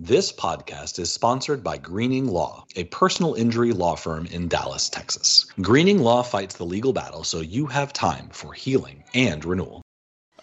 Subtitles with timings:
[0.00, 5.46] This podcast is sponsored by Greening Law, a personal injury law firm in Dallas, Texas.
[5.60, 9.82] Greening Law fights the legal battle so you have time for healing and renewal.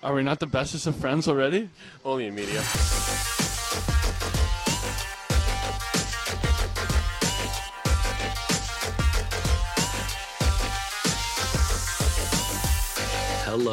[0.03, 1.69] Are we not the bestest of friends already?
[2.03, 2.65] Only in media.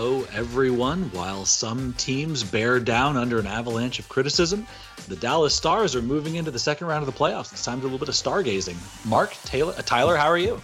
[0.02, 1.12] Hello, everyone.
[1.12, 4.66] While some teams bear down under an avalanche of criticism,
[5.06, 7.52] the Dallas Stars are moving into the second round of the playoffs.
[7.52, 8.74] It's time to do a little bit of stargazing.
[9.06, 10.60] Mark, Taylor, uh, Tyler, how are you?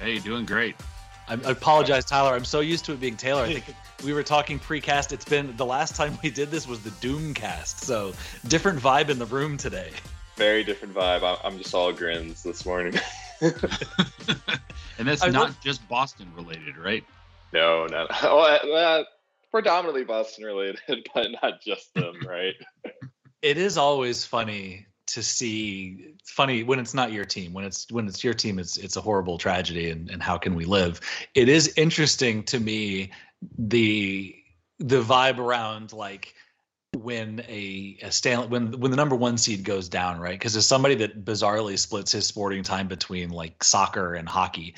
[0.00, 0.74] Hey, doing great.
[1.28, 2.34] I, I apologize, Tyler.
[2.34, 3.44] I'm so used to it being Taylor.
[3.44, 5.12] I think we were talking precast.
[5.12, 8.12] It's been the last time we did this was the Doomcast, so
[8.48, 9.92] different vibe in the room today.
[10.34, 11.22] Very different vibe.
[11.22, 12.94] I- I'm just all grins this morning.
[13.40, 17.04] and that's I not love- just Boston related, right?
[17.52, 19.04] No, not uh, uh,
[19.50, 20.80] predominantly Boston related,
[21.14, 22.54] but not just them, right?
[23.42, 27.52] It is always funny to see funny when it's not your team.
[27.52, 30.54] When it's when it's your team it's it's a horrible tragedy and, and how can
[30.54, 31.00] we live?
[31.34, 33.10] It is interesting to me
[33.58, 34.34] the
[34.78, 36.34] the vibe around like
[36.96, 40.38] when a, a Stanley when when the number one seed goes down right?
[40.38, 44.74] Because as somebody that bizarrely splits his sporting time between like soccer and hockey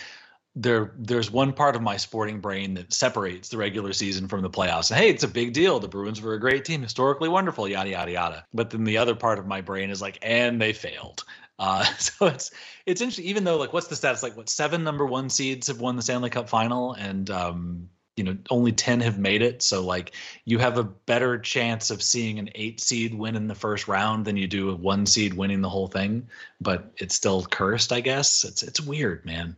[0.57, 4.51] there there's one part of my sporting brain that separates the regular season from the
[4.51, 4.91] playoffs.
[4.91, 5.81] And hey, it's a big deal.
[5.81, 8.47] The Bruins were a great team, historically wonderful, yada yada yada.
[8.55, 11.25] But then the other part of my brain is like, and they failed.
[11.59, 12.53] Uh, so it's
[12.87, 13.27] it's interesting.
[13.27, 14.23] Even though like, what's the stats?
[14.23, 18.23] Like, what seven number one seeds have won the Stanley Cup final, and um, you
[18.23, 22.39] know only 10 have made it so like you have a better chance of seeing
[22.39, 25.61] an eight seed win in the first round than you do a one seed winning
[25.63, 26.29] the whole thing
[26.61, 29.57] but it's still cursed i guess it's it's weird man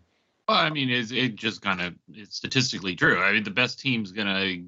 [0.49, 3.21] Well, I mean, it's it just kind of it's statistically true.
[3.21, 4.63] I mean, the best team's gonna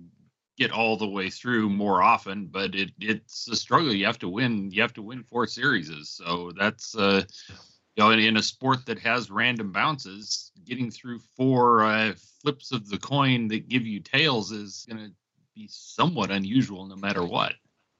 [0.56, 3.92] get all the way through more often, but it it's a struggle.
[3.92, 4.72] You have to win.
[4.72, 5.90] You have to win four series.
[6.08, 11.20] So that's uh, you know, in, in a sport that has random bounces, getting through
[11.36, 15.10] four uh, flips of the coin that give you tails is gonna
[15.54, 17.54] be somewhat unusual, no matter what.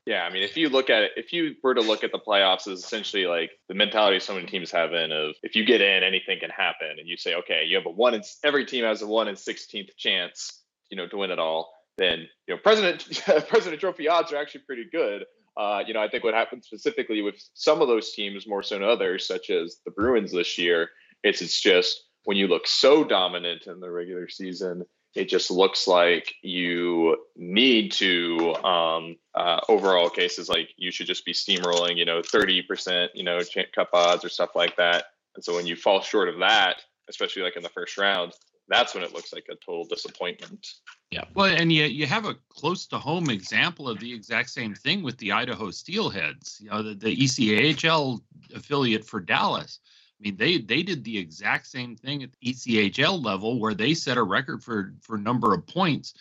[0.08, 2.18] Yeah, I mean, if you look at it, if you were to look at the
[2.18, 5.82] playoffs as essentially like the mentality so many teams have in of if you get
[5.82, 8.84] in, anything can happen, and you say, okay, you have a one in every team
[8.84, 11.70] has a one in sixteenth chance, you know, to win it all.
[11.98, 15.26] Then you know, President President Trophy odds are actually pretty good.
[15.58, 18.76] Uh, you know, I think what happened specifically with some of those teams more so
[18.76, 20.88] than others, such as the Bruins this year,
[21.22, 24.86] it's it's just when you look so dominant in the regular season,
[25.18, 31.24] it just looks like you need to um, uh, overall cases like you should just
[31.24, 35.44] be steamrolling you know 30% you know ch- cup odds or stuff like that and
[35.44, 36.76] so when you fall short of that
[37.08, 38.32] especially like in the first round
[38.68, 40.66] that's when it looks like a total disappointment
[41.10, 41.24] Yeah.
[41.34, 45.02] Well, and you you have a close to home example of the exact same thing
[45.02, 48.20] with the Idaho Steelheads, you know, the, the ECHL
[48.54, 49.80] affiliate for Dallas.
[50.20, 53.94] I mean, they they did the exact same thing at the ECHL level where they
[53.94, 56.14] set a record for for number of points,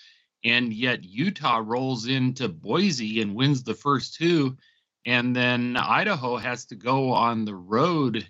[0.44, 4.58] and yet Utah rolls into Boise and wins the first two,
[5.06, 8.28] and then Idaho has to go on the road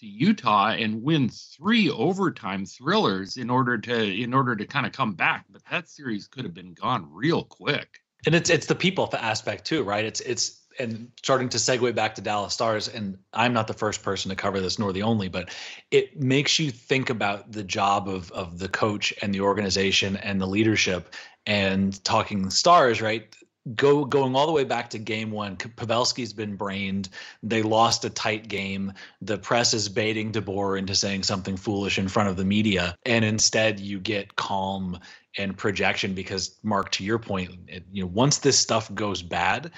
[0.00, 4.92] to Utah and win three overtime thrillers in order to in order to kind of
[4.92, 5.46] come back.
[5.48, 8.00] But that series could have been gone real quick.
[8.26, 12.14] and it's it's the people aspect too right it's it's and starting to segue back
[12.14, 15.28] to dallas stars and i'm not the first person to cover this nor the only
[15.28, 15.54] but
[15.90, 20.40] it makes you think about the job of of the coach and the organization and
[20.40, 21.14] the leadership
[21.46, 23.34] and talking stars right?
[23.74, 27.08] Go going all the way back to game one pavelski's been brained.
[27.42, 28.92] They lost a tight game.
[29.22, 32.94] The press is baiting DeBoer into saying something foolish in front of the media.
[33.06, 35.00] And instead you get calm
[35.36, 39.70] and projection because mark to your point it, you know once this stuff goes bad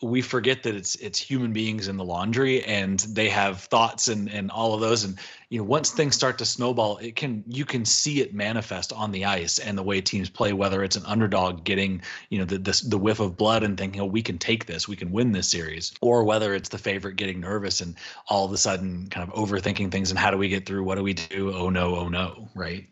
[0.00, 4.30] we forget that it's it's human beings in the laundry and they have thoughts and
[4.30, 5.02] and all of those.
[5.04, 8.92] And you know once things start to snowball it can you can see it manifest
[8.92, 12.44] on the ice and the way teams play whether it's an underdog getting you know
[12.44, 14.86] the the, the whiff of blood and thinking oh we can take this.
[14.86, 15.92] We can win this series.
[16.00, 17.96] Or whether it's the favorite getting nervous and
[18.28, 20.84] all of a sudden kind of overthinking things and how do we get through?
[20.84, 21.52] What do we do?
[21.52, 22.88] Oh no oh no right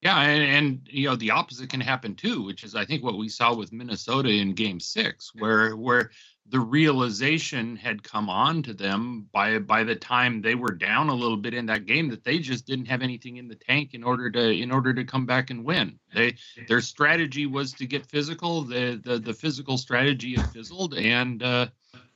[0.00, 3.18] Yeah, and, and you know the opposite can happen too, which is I think what
[3.18, 6.10] we saw with Minnesota in Game Six, where where
[6.50, 11.14] the realization had come on to them by by the time they were down a
[11.14, 14.04] little bit in that game that they just didn't have anything in the tank in
[14.04, 15.98] order to in order to come back and win.
[16.14, 16.36] They
[16.68, 18.62] their strategy was to get physical.
[18.62, 21.66] The the, the physical strategy had fizzled, and uh,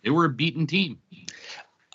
[0.03, 0.99] they were a beaten team.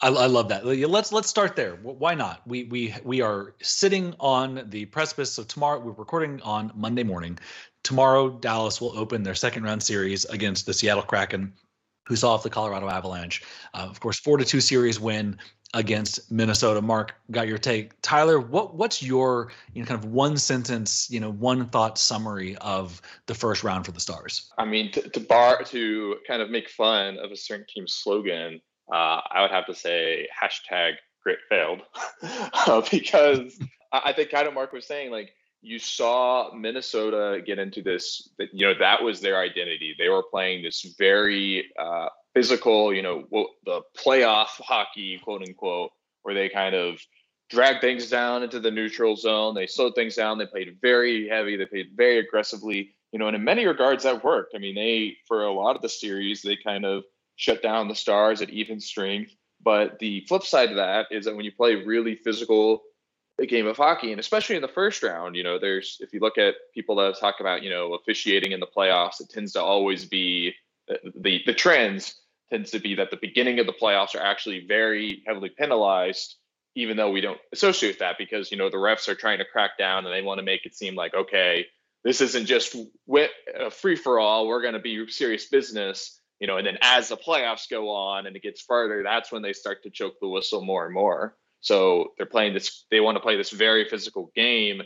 [0.02, 0.66] I, I love that.
[0.66, 1.76] Let's let's start there.
[1.76, 2.42] Why not?
[2.46, 5.80] We we we are sitting on the precipice of tomorrow.
[5.80, 7.40] We're recording on Monday morning.
[7.84, 11.54] Tomorrow, Dallas will open their second round series against the Seattle Kraken.
[12.08, 13.44] who saw off the Colorado Avalanche.
[13.74, 15.38] Uh, of course, four to two series win
[15.74, 16.82] against Minnesota.
[16.82, 18.00] Mark, got your take.
[18.02, 22.56] Tyler, what what's your you know kind of one sentence, you know, one thought summary
[22.58, 24.52] of the first round for the Stars?
[24.58, 28.62] I mean, to, to bar to kind of make fun of a certain team's slogan,
[28.92, 30.94] uh, I would have to say hashtag
[31.24, 31.82] grit failed
[32.22, 33.60] uh, because
[33.92, 35.32] I think kind of Mark was saying like
[35.62, 39.96] you saw Minnesota get into this, you know, that was their identity.
[39.98, 43.26] They were playing this very uh, physical, you know,
[43.66, 45.92] the playoff hockey, quote unquote,
[46.22, 47.00] where they kind of
[47.50, 49.56] dragged things down into the neutral zone.
[49.56, 50.38] They slowed things down.
[50.38, 51.56] They played very heavy.
[51.56, 54.54] They played very aggressively, you know, and in many regards that worked.
[54.56, 57.04] I mean, they, for a lot of the series, they kind of
[57.38, 59.32] shut down the Stars at even strength.
[59.64, 62.82] But the flip side of that is that when you play really physical,
[63.40, 66.20] a game of hockey, and especially in the first round, you know, there's if you
[66.20, 69.62] look at people that talk about you know officiating in the playoffs, it tends to
[69.62, 70.54] always be
[70.90, 72.16] uh, the the trends
[72.50, 76.36] tends to be that the beginning of the playoffs are actually very heavily penalized,
[76.76, 79.46] even though we don't associate with that because you know the refs are trying to
[79.46, 81.66] crack down and they want to make it seem like okay,
[82.04, 82.76] this isn't just
[83.60, 84.48] a free for all.
[84.48, 86.58] We're going to be serious business, you know.
[86.58, 89.84] And then as the playoffs go on and it gets further, that's when they start
[89.84, 91.36] to choke the whistle more and more.
[91.62, 92.86] So they're playing this.
[92.92, 94.82] They want to play this very physical game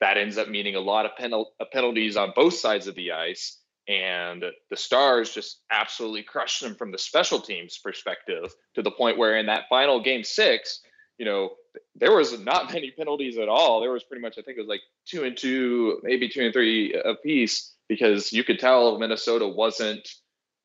[0.00, 3.12] that ends up meaning a lot of penal, uh, penalties on both sides of the
[3.12, 3.58] ice.
[3.88, 9.18] And the Stars just absolutely crushed them from the special teams perspective to the point
[9.18, 10.80] where in that final game six,
[11.18, 11.50] you know,
[11.96, 13.80] there was not many penalties at all.
[13.80, 16.52] There was pretty much, I think it was like two and two, maybe two and
[16.52, 20.08] three a piece, because you could tell Minnesota wasn't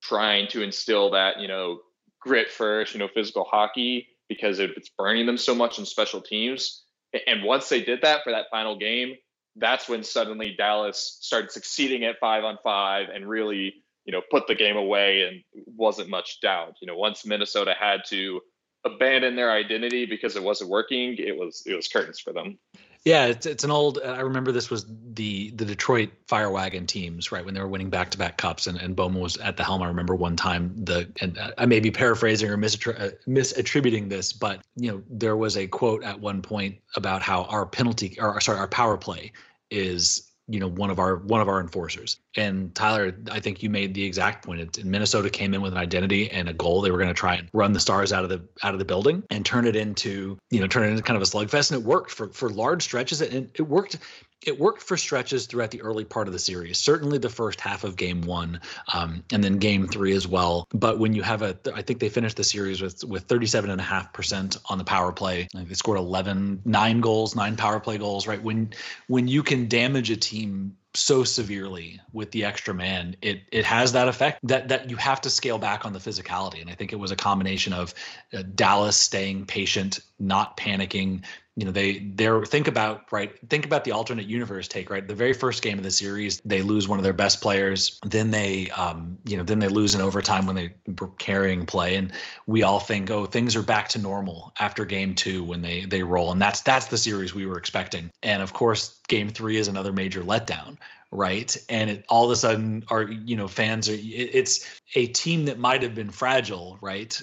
[0.07, 1.79] trying to instill that, you know,
[2.19, 6.83] grit first, you know, physical hockey because it's burning them so much in special teams.
[7.27, 9.15] And once they did that for that final game,
[9.55, 13.75] that's when suddenly Dallas started succeeding at five on five and really,
[14.05, 16.75] you know, put the game away and wasn't much doubt.
[16.81, 18.41] You know, once Minnesota had to
[18.83, 22.57] abandon their identity because it wasn't working, it was it was curtains for them.
[23.05, 23.99] Yeah, it's it's an old.
[24.03, 27.91] I remember this was the the Detroit Fire Wagon teams, right when they were winning
[27.91, 29.83] back to back cups, and, and Bowman was at the helm.
[29.83, 34.61] I remember one time the and I may be paraphrasing or uh, misattributing this, but
[34.75, 38.57] you know there was a quote at one point about how our penalty or sorry
[38.57, 39.31] our power play
[39.69, 42.19] is you know one of our one of our enforcers.
[42.35, 44.77] And tyler i think you made the exact point.
[44.77, 46.81] In minnesota came in with an identity and a goal.
[46.81, 48.85] They were going to try and run the stars out of the out of the
[48.85, 51.71] building and turn it into you know turn it into kind of a slugfest.
[51.71, 53.97] And it worked for for large stretches and it worked
[54.45, 57.83] it worked for stretches throughout the early part of the series certainly the first half
[57.83, 58.59] of game one
[58.93, 60.67] um, and then game three as well.
[60.73, 64.77] But when you have a i think they finished the series with with 37.5% on
[64.77, 65.47] the power play.
[65.53, 68.41] They scored 11 nine goals nine power play goals right?
[68.41, 68.73] When
[69.07, 73.91] when you can damage a team so severely with the extra man it it has
[73.91, 76.61] that effect that that you have to scale back on the physicality.
[76.61, 77.93] And i think it was a combination of
[78.33, 81.23] uh, dallas staying patient not panicking
[81.55, 85.07] you know they they're think about right think about the alternate universe take right?
[85.07, 88.31] The very first game of the series they lose one of their best players then
[88.31, 92.11] they um you know then they lose in overtime when they were carrying play and
[92.45, 96.03] we all think oh things are back to normal after game two when they they
[96.03, 98.11] roll and that's that's the series we were expecting.
[98.21, 100.77] And of course game three is another major letdown
[101.11, 101.55] right?
[101.69, 104.65] And it, all of a sudden our you know fans are it, it's
[104.95, 107.21] a team that might have been fragile right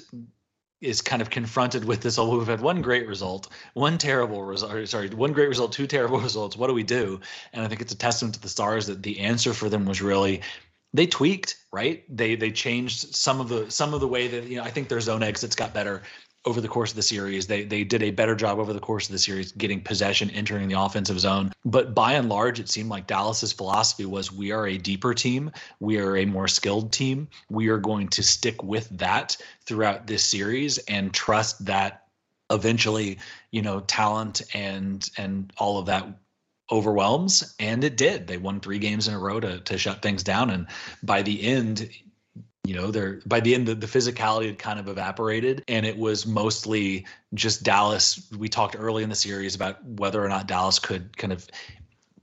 [0.82, 2.19] is kind of confronted with this.
[2.19, 4.88] Oh, we've had one great result, one terrible result.
[4.88, 6.56] Sorry, one great result, two terrible results.
[6.56, 7.21] What do we do?
[7.52, 10.02] And I think it's a testament to the stars that the answer for them was
[10.02, 10.42] really
[10.95, 12.04] they tweaked, right?
[12.14, 14.62] They they changed some of the some of the way that you know.
[14.62, 16.02] I think their zone exits got better
[16.44, 17.46] over the course of the series.
[17.46, 20.68] They they did a better job over the course of the series getting possession, entering
[20.68, 21.52] the offensive zone.
[21.64, 25.52] But by and large, it seemed like Dallas's philosophy was we are a deeper team,
[25.80, 27.28] we are a more skilled team.
[27.49, 32.06] We are going to stick with that throughout this series and trust that
[32.50, 33.18] eventually,
[33.50, 36.06] you know, talent and and all of that
[36.70, 40.22] overwhelms and it did they won three games in a row to, to shut things
[40.22, 40.66] down and
[41.02, 41.90] by the end
[42.64, 45.97] you know there by the end the, the physicality had kind of evaporated and it
[45.97, 48.28] was mostly just dallas.
[48.37, 51.47] We talked early in the series about whether or not dallas could kind of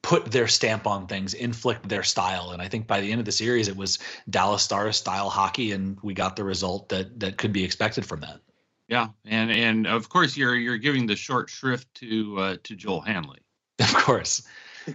[0.01, 3.25] put their stamp on things inflict their style and i think by the end of
[3.25, 7.37] the series it was dallas stars style hockey and we got the result that that
[7.37, 8.39] could be expected from that.
[8.87, 13.01] Yeah and and of course you're you're giving the short shrift to uh, to joel
[13.01, 13.39] hanley.
[13.79, 14.43] Of course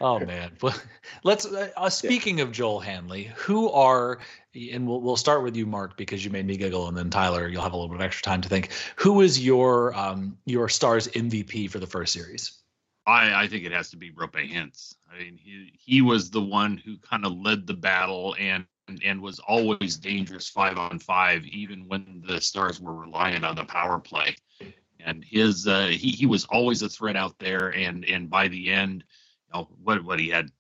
[0.00, 0.74] oh man well
[1.22, 2.44] let's uh, uh, speaking yeah.
[2.44, 4.18] of joel hanley who are
[4.72, 7.48] and we'll we'll start with you, Mark, because you made me giggle, and then Tyler,
[7.48, 8.70] you'll have a little bit of extra time to think.
[8.96, 12.58] Who is your um, your Stars MVP for the first series?
[13.06, 14.94] I, I think it has to be Roope Hintz.
[15.12, 19.02] I mean, he he was the one who kind of led the battle, and and,
[19.04, 23.64] and was always dangerous five on five, even when the Stars were relying on the
[23.64, 24.36] power play.
[25.00, 28.70] And his uh, he he was always a threat out there, and and by the
[28.70, 29.04] end,
[29.54, 30.50] you what what he had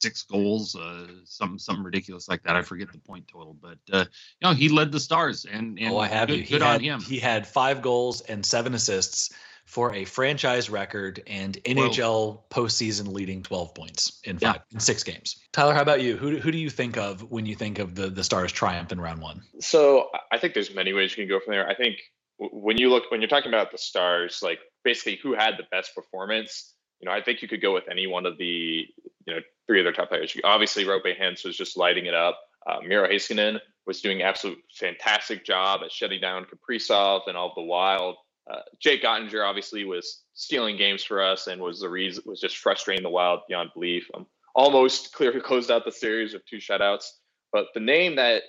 [0.00, 2.56] six goals, uh, some something ridiculous like that.
[2.56, 4.04] I forget the point total, but uh,
[4.40, 6.44] you know he led the Stars, and, and oh, I have good, you.
[6.44, 7.00] He good had, on him.
[7.00, 9.34] He had five goals and seven assists
[9.64, 14.74] for a franchise record and NHL postseason leading 12 points in five yeah.
[14.74, 15.36] in six games.
[15.52, 16.16] Tyler, how about you?
[16.16, 19.00] Who who do you think of when you think of the the Stars triumph in
[19.00, 19.42] round one?
[19.60, 21.68] So I think there's many ways you can go from there.
[21.68, 21.96] I think
[22.38, 25.94] when you look when you're talking about the Stars, like basically who had the best
[25.94, 26.74] performance.
[27.00, 28.86] You know, I think you could go with any one of the
[29.26, 30.36] you know three of their top players.
[30.44, 32.40] Obviously, Roope Hintz was just lighting it up.
[32.66, 37.52] Uh, Miro Heiskanen was doing an absolute fantastic job at shutting down Kaprizov and all
[37.54, 38.16] the Wild.
[38.50, 42.58] Uh, Jake Oettinger obviously was stealing games for us and was the reason was just
[42.58, 44.08] frustrating the Wild beyond belief.
[44.14, 47.06] Um, almost clearly closed out the series with two shutouts.
[47.52, 48.42] But the name that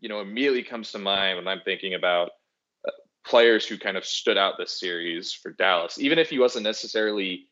[0.00, 2.30] you know immediately comes to mind when I'm thinking about
[2.86, 2.92] uh,
[3.24, 7.48] players who kind of stood out this series for Dallas, even if he wasn't necessarily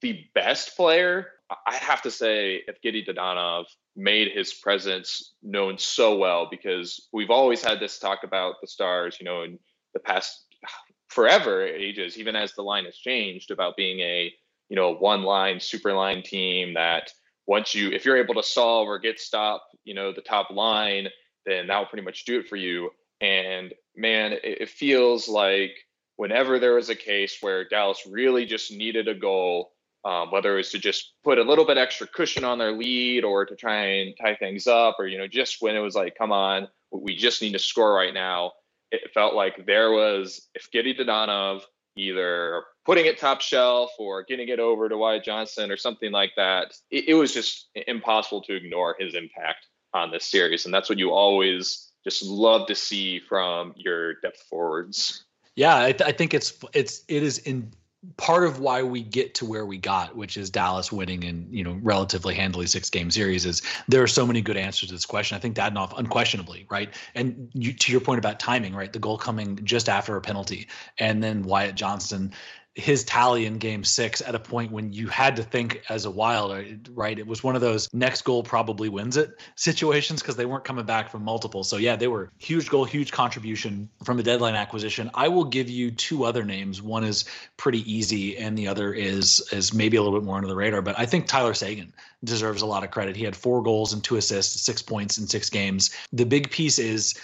[0.00, 1.28] the best player,
[1.66, 7.62] I have to say Evgeny Dadonov made his presence known so well because we've always
[7.62, 9.58] had this talk about the stars, you know, in
[9.94, 10.44] the past
[11.08, 14.32] forever ages, even as the line has changed about being a,
[14.68, 17.10] you know, one line, super line team that
[17.46, 21.08] once you, if you're able to solve or get stop, you know, the top line,
[21.44, 22.90] then that will pretty much do it for you.
[23.20, 25.72] And man, it, it feels like
[26.16, 29.72] whenever there was a case where Dallas really just needed a goal,
[30.04, 33.24] um, whether it was to just put a little bit extra cushion on their lead
[33.24, 36.16] or to try and tie things up, or you know, just when it was like,
[36.16, 38.52] come on, we just need to score right now.
[38.92, 41.62] It felt like there was Evgeny Dadonov
[41.96, 46.32] either putting it top shelf or getting it over to Wyatt Johnston or something like
[46.36, 46.74] that.
[46.90, 50.98] It, it was just impossible to ignore his impact on this series, and that's what
[50.98, 55.25] you always just love to see from your depth forwards.
[55.56, 57.72] Yeah, I, th- I think it's it's it is in
[58.18, 61.64] part of why we get to where we got, which is Dallas winning in you
[61.64, 65.06] know relatively handily six game series, is there are so many good answers to this
[65.06, 65.34] question.
[65.34, 69.16] I think Dadonov unquestionably right, and you, to your point about timing, right, the goal
[69.18, 72.32] coming just after a penalty, and then Wyatt Johnston
[72.76, 76.10] his tally in game six at a point when you had to think as a
[76.10, 76.54] wild
[76.92, 77.18] right?
[77.18, 80.84] It was one of those next goal probably wins it situations because they weren't coming
[80.84, 81.64] back from multiple.
[81.64, 85.10] So yeah they were huge goal huge contribution from a deadline acquisition.
[85.14, 86.82] I will give you two other names.
[86.82, 87.24] One is
[87.56, 90.82] pretty easy and the other is is maybe a little bit more under the radar
[90.82, 91.92] but i think tyler Seguin
[92.24, 93.16] deserves a lot of credit.
[93.16, 95.90] He had four goals and two assists six points in six games.
[96.12, 97.14] The big piece is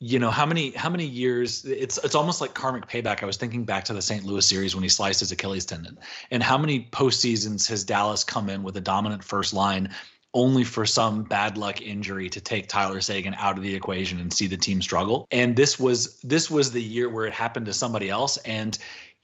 [0.00, 3.22] you know how many how many years it's it's almost like karmic payback.
[3.22, 4.24] I was thinking back to the St.
[4.24, 5.98] Louis series when he sliced his Achilles tendon,
[6.30, 9.92] and how many postseasons has Dallas come in with a dominant first line,
[10.34, 14.32] only for some bad luck injury to take Tyler Seguin out of the equation and
[14.32, 15.26] see the team struggle.
[15.32, 18.78] And this was this was the year where it happened to somebody else, and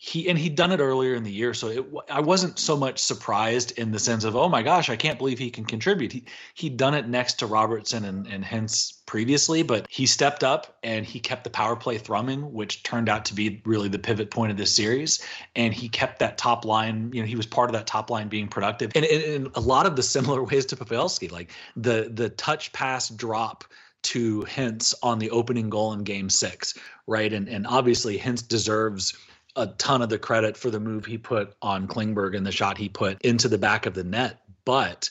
[0.05, 2.99] he and he'd done it earlier in the year, so it, I wasn't so much
[2.99, 6.13] surprised in the sense of oh my gosh, I can't believe he can contribute.
[6.13, 10.77] He he'd done it next to Robertson and and Hintz previously, but he stepped up
[10.83, 14.31] and he kept the power play thrumming, which turned out to be really the pivot
[14.31, 15.25] point of this series.
[15.57, 17.11] And he kept that top line.
[17.15, 19.87] You know, he was part of that top line being productive, and in a lot
[19.87, 23.65] of the similar ways to Pavelski, like the the touch pass drop
[24.03, 26.75] to Hintz on the opening goal in Game Six,
[27.07, 27.33] right?
[27.33, 29.15] And and obviously Hintz deserves
[29.57, 32.79] a ton of the credit for the move he put on Klingberg and the shot
[32.79, 34.41] he put into the back of the net.
[34.65, 35.11] But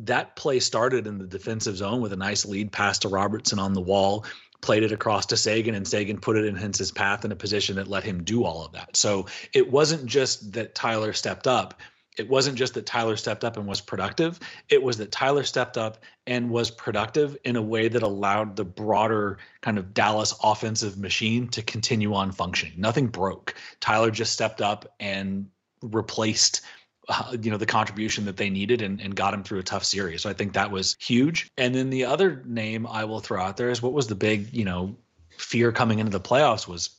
[0.00, 3.74] that play started in the defensive zone with a nice lead pass to Robertson on
[3.74, 4.24] the wall,
[4.60, 7.76] played it across to Seguin, and Seguin put it in Hintz's path in a position
[7.76, 8.96] that let him do all of that.
[8.96, 11.74] So it wasn't just that Tyler stepped up
[12.18, 14.38] it wasn't just that Tyler stepped up and was productive.
[14.68, 18.64] It was that Tyler stepped up and was productive in a way that allowed the
[18.64, 22.74] broader kind of Dallas offensive machine to continue on functioning.
[22.76, 23.54] Nothing broke.
[23.80, 25.48] Tyler just stepped up and
[25.80, 26.60] replaced
[27.08, 29.84] uh, you know the contribution that they needed and, and got him through a tough
[29.84, 30.22] series.
[30.22, 31.50] So I think that was huge.
[31.56, 34.52] And then the other name I will throw out there is what was the big,
[34.52, 34.96] you know,
[35.36, 36.90] fear coming into the playoffs was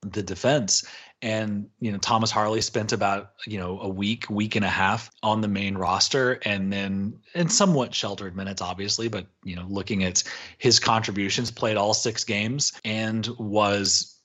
[0.00, 0.84] the defense
[1.22, 5.10] and you know Thomas Harley spent about you know a week, week and a half
[5.22, 9.08] on the main roster, and then in somewhat sheltered minutes, obviously.
[9.08, 10.24] But you know, looking at
[10.58, 14.18] his contributions, played all six games and was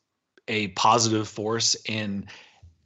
[0.48, 2.26] a positive force in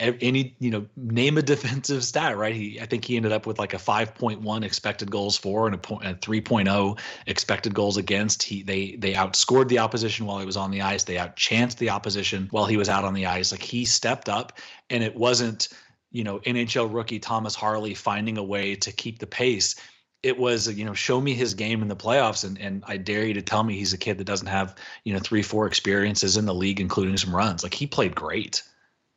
[0.02, 2.56] any you know name a defensive stat right?
[2.56, 5.78] He i think he ended up with like a 5.1 expected goals for and a,
[5.78, 8.44] point, a 3.0 expected goals against.
[8.44, 11.04] He they they outscored the opposition while he was on the ice.
[11.04, 13.52] They outchanced the opposition while he was out on the ice.
[13.52, 14.58] Like he stepped up
[14.90, 15.70] and it wasn't
[16.12, 19.76] you know nhl rookie thomas harley finding a way to keep the pace.
[20.24, 23.26] It was you know show me his game in the playoffs and and I dare
[23.26, 26.38] you to tell me he's a kid that doesn't have you know three four experiences
[26.38, 27.64] in the league including some runs.
[27.64, 28.64] Like he played great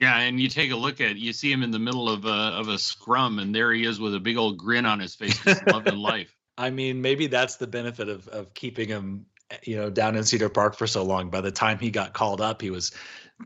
[0.04, 2.28] yeah and you take a look at you see him in the middle of a
[2.28, 5.38] of a scrum and there he is with a big old grin on his face
[5.42, 6.34] just loving life.
[6.56, 9.26] I mean maybe that's the benefit of of keeping him
[9.62, 11.30] you know down in Cedar Park for so long.
[11.30, 12.92] By the time he got called up he was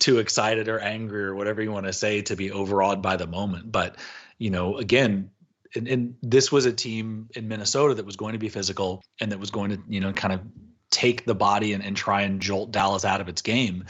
[0.00, 3.26] too excited or angry or whatever you want to say to be overawed by the
[3.26, 3.70] moment.
[3.70, 3.96] But
[4.38, 5.30] you know again
[5.74, 9.30] and, and, this was a team in Minnesota that was going to be physical and
[9.32, 10.40] that was going to, you know, kind of
[10.90, 13.84] take the body and, and try and jolt Dallas out of its game.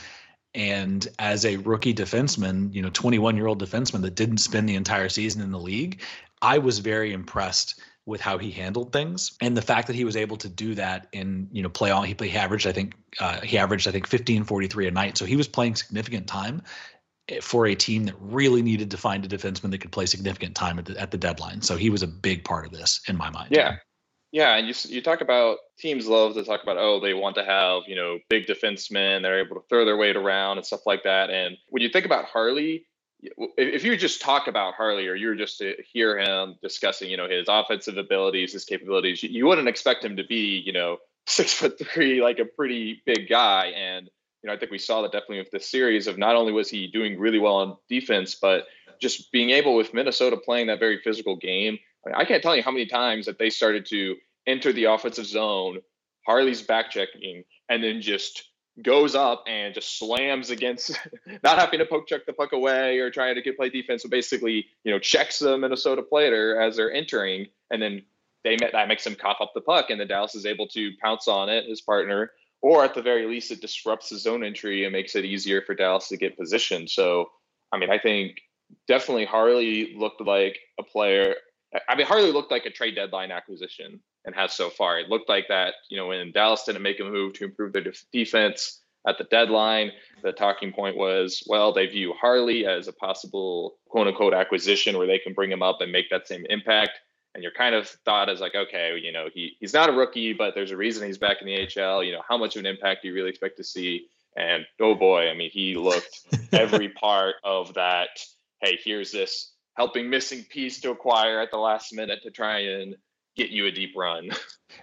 [0.59, 4.75] And as a rookie defenseman, you know, 21 year old defenseman that didn't spend the
[4.75, 6.03] entire season in the league,
[6.43, 10.17] I was very impressed with how he handled things and the fact that he was
[10.17, 13.39] able to do that in you know play on he, he averaged i think uh,
[13.43, 16.63] he averaged i think 15 43 a night so he was playing significant time
[17.43, 20.79] for a team that really needed to find a defenseman that could play significant time
[20.79, 21.63] at the, at the deadline.
[21.63, 23.49] So he was a big part of this in my mind.
[23.51, 23.77] Yeah.
[24.31, 27.45] Yeah, and you you talk about teams love to talk about oh they want to
[27.45, 31.05] have you know big defensemen they're able to throw their weight around and stuff like
[31.05, 32.85] that and when you think about Harley
[33.57, 37.17] if you just talk about Harley or you were just to hear him discussing you
[37.17, 41.55] know his offensive abilities his capabilities you wouldn't expect him to be you know six
[41.55, 44.11] foot three like a pretty big guy and
[44.43, 46.71] you know, I think we saw that definitely with this series of not only was
[46.71, 48.67] he doing really well on defense, but
[49.01, 51.79] just being able with Minnesota playing that very physical game.
[52.07, 54.85] I, mean, I can't tell you how many times that they started to enter the
[54.85, 55.81] offensive zone,
[56.27, 58.45] Harley's back checking, and then just
[58.83, 60.99] goes up and just slams against
[61.43, 64.03] not having to poke check the puck away or trying to get play defense.
[64.03, 68.03] So basically, you know, checks the Minnesota player as they're entering, and then
[68.45, 71.29] they that makes them cough up the puck, and then Dallas is able to pounce
[71.29, 74.93] on it, his partner, or at the very least, it disrupts the zone entry and
[74.93, 76.91] makes it easier for Dallas to get positioned.
[76.91, 77.31] So,
[77.73, 78.41] I mean, I think
[78.87, 81.35] definitely Harley looked like a player.
[81.89, 84.99] I mean, Harley looked like a trade deadline acquisition and has so far.
[84.99, 87.83] It looked like that, you know, when Dallas didn't make a move to improve their
[87.83, 92.93] def- defense at the deadline, the talking point was, well, they view Harley as a
[92.93, 96.99] possible quote unquote acquisition where they can bring him up and make that same impact
[97.35, 100.33] and you're kind of thought as like, okay, you know, he he's not a rookie,
[100.33, 102.03] but there's a reason he's back in the AHL.
[102.03, 104.07] You know, how much of an impact do you really expect to see?
[104.37, 106.21] And oh boy, I mean, he looked
[106.53, 108.09] every part of that.
[108.61, 112.97] Hey, here's this helping missing piece to acquire at the last minute to try and
[113.37, 114.31] get you a deep run.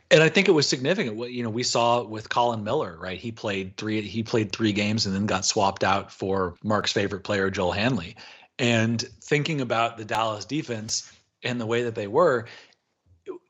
[0.10, 1.16] And I think it was significant.
[1.16, 3.20] What you know, we saw with Colin Miller, right?
[3.20, 4.02] He played three.
[4.02, 8.16] He played three games and then got swapped out for Mark's favorite player, Joel Hanley.
[8.58, 11.12] And thinking about the Dallas defense,
[11.46, 12.48] and the way that they were,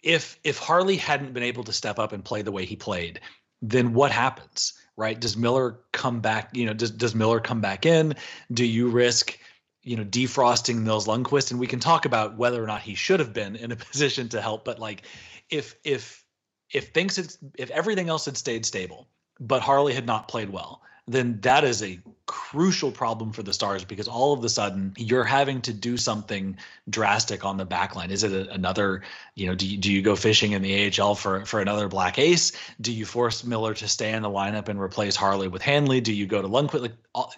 [0.03, 3.21] if if Harley hadn't been able to step up and play the way he played,
[3.62, 4.73] then what happens?
[4.97, 5.19] Right?
[5.19, 6.49] Does Miller come back?
[6.53, 8.15] You know, does does Miller come back in?
[8.51, 9.38] Do you risk?
[9.86, 13.19] You know, defrosting Nils Lundkvist, and we can talk about whether or not he should
[13.19, 14.65] have been in a position to help.
[14.65, 15.04] But like,
[15.50, 16.26] if if
[16.71, 19.08] if things had, if everything else had stayed stable,
[19.39, 23.83] but Harley had not played well, then that is a crucial problem for the Stars
[23.83, 26.57] because all of a sudden you're having to do something
[26.89, 28.11] drastic on the back line.
[28.11, 29.03] Is it a, another,
[29.35, 32.17] you know, do you, do you go fishing in the AHL for, for another black
[32.17, 32.51] ace?
[32.81, 36.01] Do you force Miller to stay in the lineup and replace Harley with Hanley?
[36.01, 36.81] Do you go to Lundkvist?
[36.81, 36.93] Like,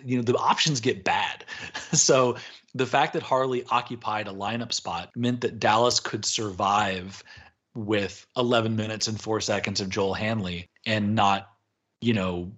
[0.05, 1.43] you know, the options get bad.
[1.91, 2.37] so
[2.73, 7.23] the fact that Harley occupied a lineup spot meant that Dallas could survive
[7.75, 11.49] with 11 minutes and four seconds of Joel Hanley and not,
[12.01, 12.51] you know,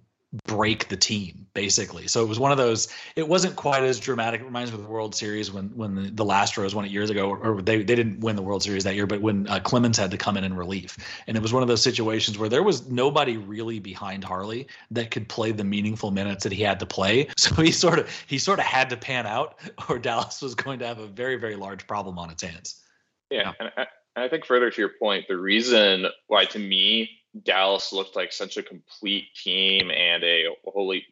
[0.46, 2.06] break the team basically.
[2.06, 2.88] So it was one of those.
[3.16, 4.40] It wasn't quite as dramatic.
[4.40, 6.90] It reminds me of the World Series when when the, the last Rose won it
[6.90, 9.58] years ago, or they they didn't win the World Series that year, but when uh,
[9.60, 12.48] Clemens had to come in in relief, and it was one of those situations where
[12.48, 16.78] there was nobody really behind Harley that could play the meaningful minutes that he had
[16.80, 17.28] to play.
[17.40, 20.78] So he sort of he sort of had to pan out, or Dallas was going
[20.80, 22.80] to have a very very large problem on its hands.
[23.30, 27.19] Yeah, and I, and I think further to your point, the reason why to me
[27.44, 31.04] Dallas looked like such a complete team and a holy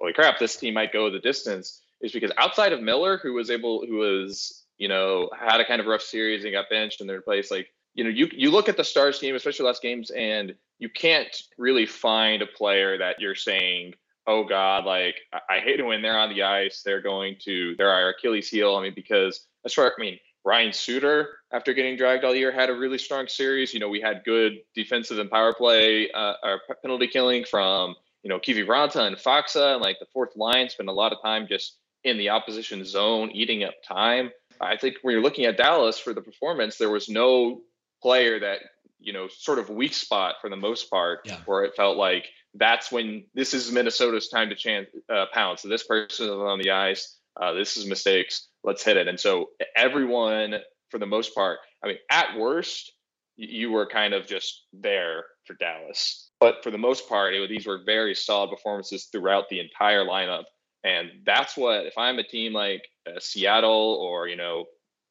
[0.00, 3.50] holy crap, this team might go the distance is because outside of Miller, who was
[3.50, 7.06] able who was, you know, had a kind of rough series and got benched in
[7.06, 10.10] their place, like, you know, you you look at the Stars team, especially last games,
[10.10, 13.94] and you can't really find a player that you're saying,
[14.26, 17.74] oh God, like I, I hate it when they're on the ice, they're going to
[17.78, 18.76] they're our Achilles heel.
[18.76, 22.70] I mean, because as far I mean, Ryan Suter, after getting dragged all year, had
[22.70, 23.74] a really strong series.
[23.74, 28.30] You know, we had good defensive and power play uh, or penalty killing from, you
[28.30, 29.74] know, Kiviranta and Faksa.
[29.74, 33.32] And like the fourth line spent a lot of time just in the opposition zone,
[33.32, 34.30] eating up time.
[34.60, 37.62] I think when you're looking at Dallas for the performance, there was no
[38.00, 38.60] player that,
[39.00, 41.38] you know, sort of weak spot for the most part, yeah.
[41.46, 45.58] where it felt like that's when this is Minnesota's time to chance, uh, pound.
[45.58, 47.16] So this person is on the ice.
[47.38, 49.08] Uh, this is mistakes let's hit it.
[49.08, 50.56] And so everyone,
[50.90, 52.92] for the most part, I mean, at worst,
[53.36, 56.30] you were kind of just there for Dallas.
[56.40, 60.44] But for the most part, it, these were very solid performances throughout the entire lineup.
[60.84, 64.66] And that's what, if I'm a team like uh, Seattle or, you know,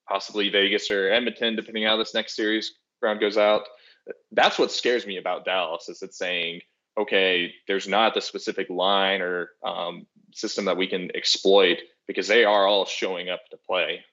[0.08, 3.63] possibly Vegas or Edmonton, depending how this next series round goes out,
[4.32, 6.62] that's what scares me about Dallas is it's saying,
[6.98, 12.44] okay, there's not the specific line or um, system that we can exploit because they
[12.46, 14.04] are all showing up to play.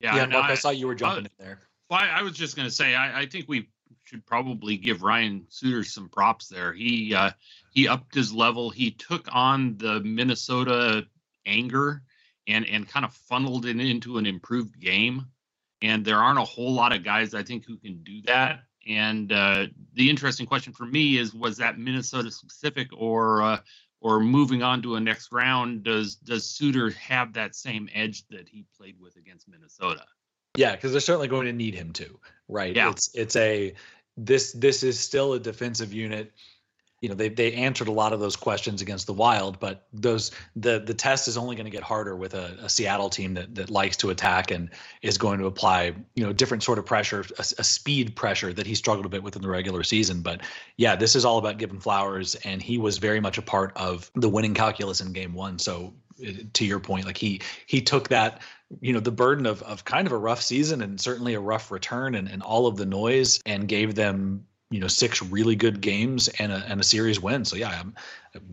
[0.00, 1.58] Yeah, yeah Mark, I, I, saw you were jumping in there.
[1.88, 3.68] Well, I, I was just going to say, I, I, think we
[4.04, 6.72] should probably give Ryan Suter some props there.
[6.72, 7.30] He uh,
[7.72, 8.70] he upped his level.
[8.70, 11.06] He took on the Minnesota
[11.46, 12.02] anger
[12.46, 15.26] and and kind of funneled it into an improved game.
[15.82, 18.60] And there aren't a whole lot of guys I think who can do that.
[18.86, 23.58] And uh, the interesting question for me is, was that Minnesota specific, or uh,
[24.00, 28.48] or moving on to a next round, does does Suter have that same edge that
[28.48, 30.04] he played with against Minnesota?
[30.56, 32.74] Yeah, because they're certainly going to need him to, right?
[32.74, 32.90] Yeah.
[32.90, 33.74] It's it's a
[34.16, 36.32] this this is still a defensive unit
[37.00, 40.30] you know they they answered a lot of those questions against the Wild, but those
[40.54, 43.54] the the test is only going to get harder with a, a, Seattle team that
[43.54, 44.68] that likes to attack and
[45.00, 48.66] is going to apply you know different sort of pressure, a, a, speed pressure that
[48.66, 50.20] he struggled a bit with in the regular season.
[50.20, 50.42] But
[50.76, 54.10] yeah, this is all about giving Flowers, and he was very much a part of
[54.14, 55.58] the winning calculus in Game One.
[55.58, 58.42] So eh, to your point, like he he took that
[58.82, 61.70] you know the burden of of kind of a rough season and certainly a rough
[61.70, 65.80] return and, and all of the noise and gave them you know six really good
[65.80, 67.44] games and a and a series win.
[67.44, 67.94] So yeah, I'm,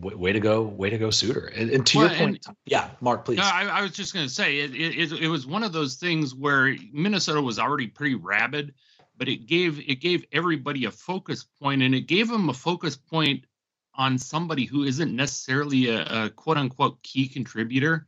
[0.00, 1.46] way to go, way to go, Suter.
[1.54, 3.38] And, and to well, your point, and, yeah, Mark, please.
[3.38, 5.94] No, I, I, was just going to say it, it it was one of those
[5.94, 8.74] things where Minnesota was already pretty rabid,
[9.16, 12.96] but it gave it gave everybody a focus point, and it gave them a focus
[12.96, 13.44] point
[13.94, 18.06] on somebody who isn't necessarily a, a quote unquote key contributor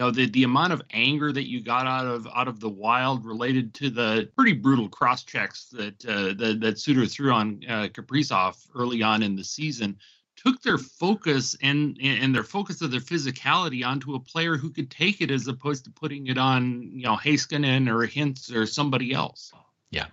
[0.00, 3.24] know the the amount of anger that you got out of out of the wild
[3.24, 7.88] related to the pretty brutal cross checks that uh, that, that Suter threw on uh,
[7.92, 9.98] Kaprizov early on in the season
[10.42, 14.90] took their focus and and their focus of their physicality onto a player who could
[14.90, 19.12] take it as opposed to putting it on you know Heiskanen or Hintz or somebody
[19.12, 19.52] else.
[19.90, 20.06] Yeah.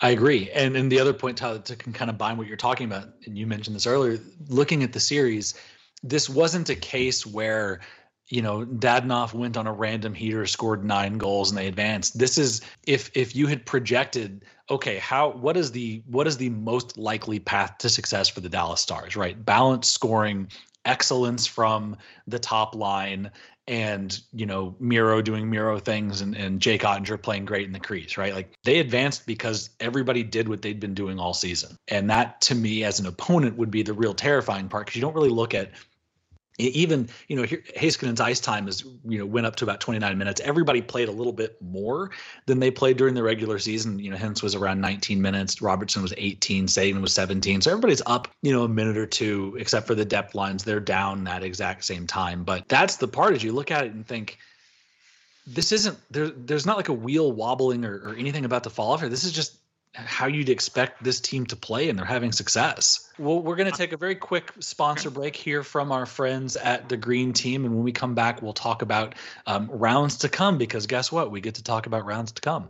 [0.00, 0.50] I agree.
[0.50, 3.36] And and the other point, Tyler, to kind of bind what you're talking about, and
[3.36, 5.54] you mentioned this earlier, looking at the series,
[6.02, 7.80] this wasn't a case where
[8.28, 12.18] you know, Dadonov went on a random heater, scored nine goals, and they advanced.
[12.18, 16.50] This is if if you had projected, okay, how what is the what is the
[16.50, 19.42] most likely path to success for the Dallas Stars, right?
[19.44, 20.48] Balanced scoring,
[20.84, 23.30] excellence from the top line,
[23.66, 27.80] and you know, Miro doing Miro things and, and Jake Oettinger playing great in the
[27.80, 28.34] crease, right?
[28.34, 31.76] Like they advanced because everybody did what they'd been doing all season.
[31.88, 35.02] And that to me as an opponent would be the real terrifying part because you
[35.02, 35.70] don't really look at
[36.58, 40.40] even you know Heiskanen's ice time is you know went up to about 29 minutes.
[40.40, 42.10] Everybody played a little bit more
[42.46, 43.98] than they played during the regular season.
[43.98, 47.60] You know, Hintz was around 19 minutes, Robertson was 18, Seguin was 17.
[47.60, 50.64] So everybody's up, you know, a minute or two, except for the depth lines.
[50.64, 52.44] They're down that exact same time.
[52.44, 54.38] But that's the part as you look at it and think
[55.46, 56.28] this isn't there.
[56.28, 59.08] There's not like a wheel wobbling or, or anything about to fall off here.
[59.08, 59.56] This is just
[59.94, 63.10] how you'd expect this team to play, and they're having success.
[63.18, 66.88] Well, we're going to take a very quick sponsor break here from our friends at
[66.88, 69.14] the Green Team, and when we come back, we'll talk about
[69.46, 70.58] um, rounds to come.
[70.58, 71.30] Because guess what?
[71.30, 72.68] We get to talk about rounds to come.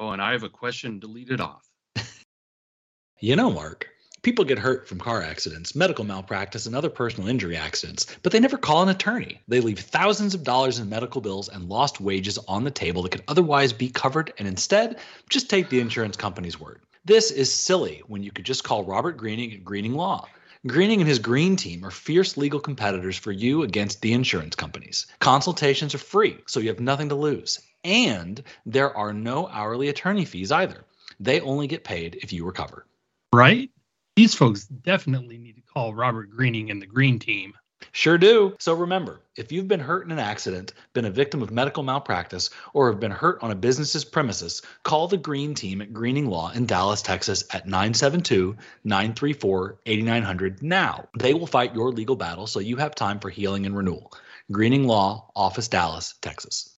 [0.00, 1.68] Oh, and I have a question deleted off.
[3.20, 3.88] you know, Mark.
[4.22, 8.38] People get hurt from car accidents, medical malpractice, and other personal injury accidents, but they
[8.38, 9.40] never call an attorney.
[9.48, 13.10] They leave thousands of dollars in medical bills and lost wages on the table that
[13.10, 16.82] could otherwise be covered, and instead, just take the insurance company's word.
[17.04, 20.28] This is silly when you could just call Robert Greening at Greening Law.
[20.68, 25.08] Greening and his green team are fierce legal competitors for you against the insurance companies.
[25.18, 27.60] Consultations are free, so you have nothing to lose.
[27.82, 30.84] And there are no hourly attorney fees either.
[31.18, 32.86] They only get paid if you recover.
[33.32, 33.71] Right?
[34.16, 37.54] These folks definitely need to call Robert Greening and the Green Team.
[37.90, 38.54] Sure do.
[38.60, 42.50] So remember, if you've been hurt in an accident, been a victim of medical malpractice,
[42.72, 46.52] or have been hurt on a business's premises, call the Green Team at Greening Law
[46.52, 51.08] in Dallas, Texas at 972 934 8900 now.
[51.18, 54.12] They will fight your legal battle so you have time for healing and renewal.
[54.50, 56.76] Greening Law, Office Dallas, Texas.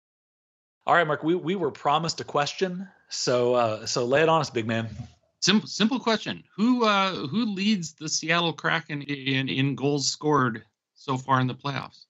[0.86, 2.88] All right, Mark, we, we were promised a question.
[3.08, 4.88] So uh, so lay it on us, big man.
[5.44, 11.18] Simple, simple question: Who uh, who leads the Seattle Kraken in in goals scored so
[11.18, 12.06] far in the playoffs?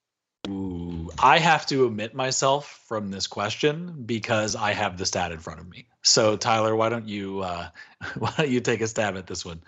[0.47, 5.39] Ooh, I have to omit myself from this question because I have the stat in
[5.39, 5.87] front of me.
[6.01, 7.67] So Tyler, why don't you uh,
[8.17, 9.61] why don't you take a stab at this one?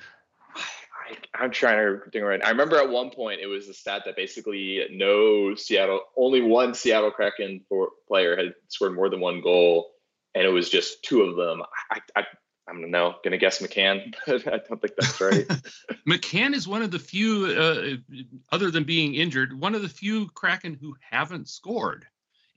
[1.36, 2.39] I, am trying to think right.
[2.41, 6.73] I remember at one point it was a stat that basically no Seattle, only one
[6.73, 7.65] Seattle Kraken
[8.08, 9.91] player had scored more than one goal,
[10.34, 11.63] and it was just two of them.
[11.91, 12.23] I, I
[12.67, 15.47] I don't know, gonna guess McCann, but I don't think that's right.
[16.08, 20.27] McCann is one of the few, uh, other than being injured, one of the few
[20.30, 22.06] Kraken who haven't scored.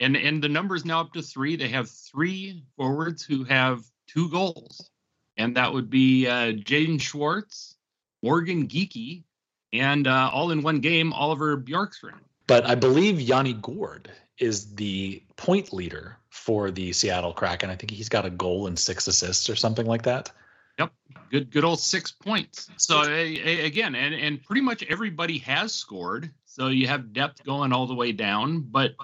[0.01, 1.57] And and the number is now up to three.
[1.57, 4.91] They have three forwards who have two goals,
[5.37, 7.77] and that would be uh, Jaden Schwartz,
[8.23, 9.25] Morgan Geekie,
[9.73, 12.21] and uh, all in one game, Oliver Bjorkstrand.
[12.47, 17.69] But I believe Yanni Gourde is the point leader for the Seattle Kraken.
[17.69, 20.33] And I think he's got a goal and six assists or something like that.
[20.79, 20.93] Yep,
[21.31, 22.71] good, good old six points.
[22.79, 26.31] So again, and and pretty much everybody has scored.
[26.47, 28.95] So you have depth going all the way down, but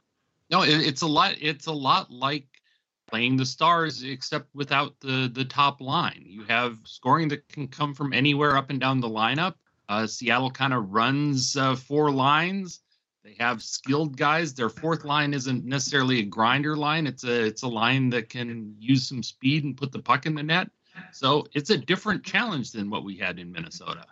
[0.51, 1.35] no, it, it's a lot.
[1.40, 2.46] It's a lot like
[3.09, 6.25] playing the Stars, except without the the top line.
[6.25, 9.55] You have scoring that can come from anywhere up and down the lineup.
[9.88, 12.81] Uh, Seattle kind of runs uh, four lines.
[13.27, 14.55] They have skilled guys.
[14.55, 17.09] Their fourth line isn't necessarily a grinder line.
[17.09, 20.37] It's a it's a line that can use some speed and put the puck in
[20.37, 20.71] the net.
[21.11, 24.07] So it's a different challenge than what we had in Minnesota.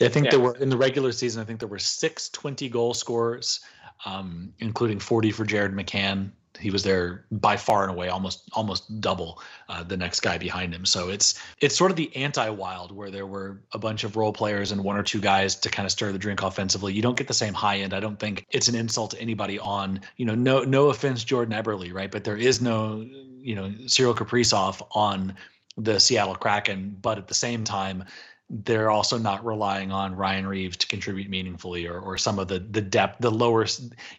[0.00, 0.30] Yeah, I think yeah.
[0.32, 1.40] there were in the regular season.
[1.40, 3.60] I think there were six 20 goal scorers,
[4.04, 9.00] um, including 40 for Jared McCann he was there by far and away almost almost
[9.00, 10.84] double uh, the next guy behind him.
[10.84, 14.72] So it's it's sort of the anti-wild where there were a bunch of role players
[14.72, 16.92] and one or two guys to kind of stir the drink offensively.
[16.92, 17.94] You don't get the same high end.
[17.94, 21.54] I don't think it's an insult to anybody on you know no no offense jordan
[21.54, 22.10] eberle right?
[22.10, 23.06] But there is no
[23.38, 25.34] you know Kirill Kaprizov on
[25.76, 26.96] the Seattle Kraken.
[27.00, 28.04] But at the same time
[28.48, 32.60] they're also not relying on Ryan Reaves to contribute meaningfully or, or some of the
[32.60, 33.66] the depth the lower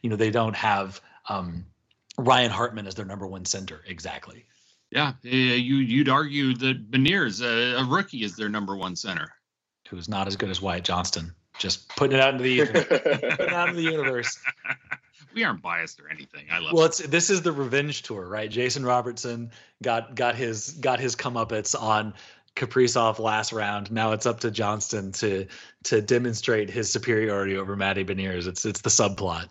[0.01, 1.65] you know they don't have um,
[2.17, 3.81] Ryan Hartman as their number one center.
[3.87, 4.45] Exactly.
[4.89, 9.33] Yeah, you you'd argue that Beniers, a, a rookie, is their number one center,
[9.89, 11.33] who's not as good as Wyatt Johnston.
[11.59, 12.65] Just putting it out into the
[13.37, 14.39] putting out into the universe.
[15.35, 16.45] we aren't biased or anything.
[16.51, 16.73] I love.
[16.73, 18.49] Well, it's this is the revenge tour, right?
[18.49, 19.51] Jason Robertson
[19.83, 22.13] got got his got his comeuppance on
[22.55, 23.91] Kaprizov last round.
[23.91, 25.47] Now it's up to Johnston to
[25.83, 28.47] to demonstrate his superiority over Matty Beniers.
[28.47, 29.49] It's it's the subplot.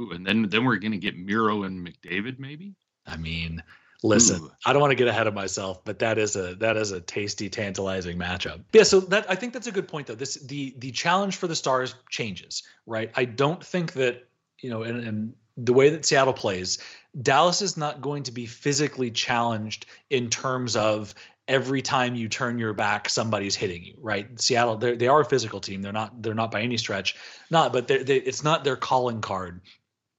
[0.00, 2.74] Ooh, and then then we're gonna get Miro and McDavid, maybe.
[3.06, 3.62] I mean,
[4.02, 4.50] listen, Ooh.
[4.64, 7.00] I don't want to get ahead of myself, but that is a that is a
[7.00, 8.62] tasty, tantalizing matchup.
[8.72, 10.14] Yeah, so that I think that's a good point though.
[10.14, 13.10] This the the challenge for the Stars changes, right?
[13.14, 14.28] I don't think that
[14.60, 16.78] you know, and, and the way that Seattle plays,
[17.22, 21.14] Dallas is not going to be physically challenged in terms of
[21.48, 25.60] every time you turn your back somebody's hitting you right seattle they are a physical
[25.60, 27.14] team they're not they're not by any stretch
[27.50, 29.60] not but they, it's not their calling card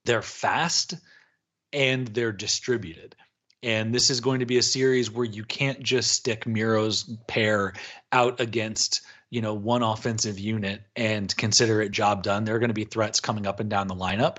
[0.08, 0.96] they're fast
[1.72, 3.16] and they're distributed.
[3.62, 7.74] And this is going to be a series where you can't just stick Miro's pair
[8.12, 12.46] out against, you know, one offensive unit and consider it job done.
[12.46, 14.38] There are going to be threats coming up and down the lineup.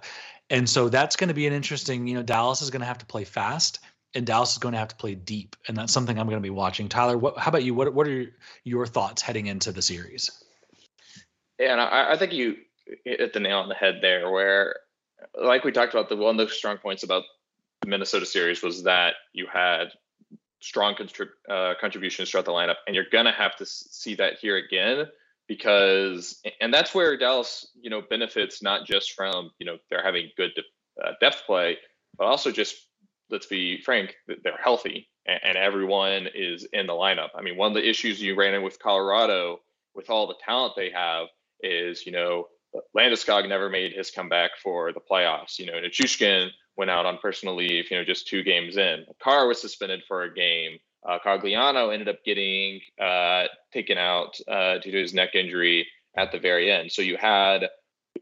[0.50, 2.98] And so that's going to be an interesting, you know, Dallas is going to have
[2.98, 3.80] to play fast
[4.14, 5.56] and Dallas is going to have to play deep.
[5.66, 6.88] And that's something I'm going to be watching.
[6.88, 7.74] Tyler, what, how about you?
[7.74, 8.24] What, what are
[8.64, 10.30] your thoughts heading into the series?
[11.58, 12.56] Yeah, and I, I think you
[13.04, 14.76] hit the nail on the head there where
[15.40, 17.24] like we talked about, the one of the strong points about
[17.80, 19.88] the Minnesota series was that you had
[20.60, 24.56] strong contrib- uh, contributions throughout the lineup, and you're gonna have to see that here
[24.56, 25.06] again
[25.46, 30.30] because, and that's where Dallas, you know, benefits not just from you know they're having
[30.36, 31.78] good de- uh, depth play,
[32.16, 32.76] but also just
[33.30, 37.28] let's be frank, they're healthy and, and everyone is in the lineup.
[37.36, 39.60] I mean, one of the issues you ran in with Colorado
[39.94, 41.26] with all the talent they have
[41.62, 42.46] is you know
[42.96, 45.58] Landeskog never made his comeback for the playoffs.
[45.58, 49.04] You know, Nichushkin went out on personal leave, you know, just two games in.
[49.22, 50.78] Carr was suspended for a game.
[51.06, 56.32] Uh, Cogliano ended up getting uh, taken out uh, due to his neck injury at
[56.32, 56.90] the very end.
[56.90, 57.68] So you had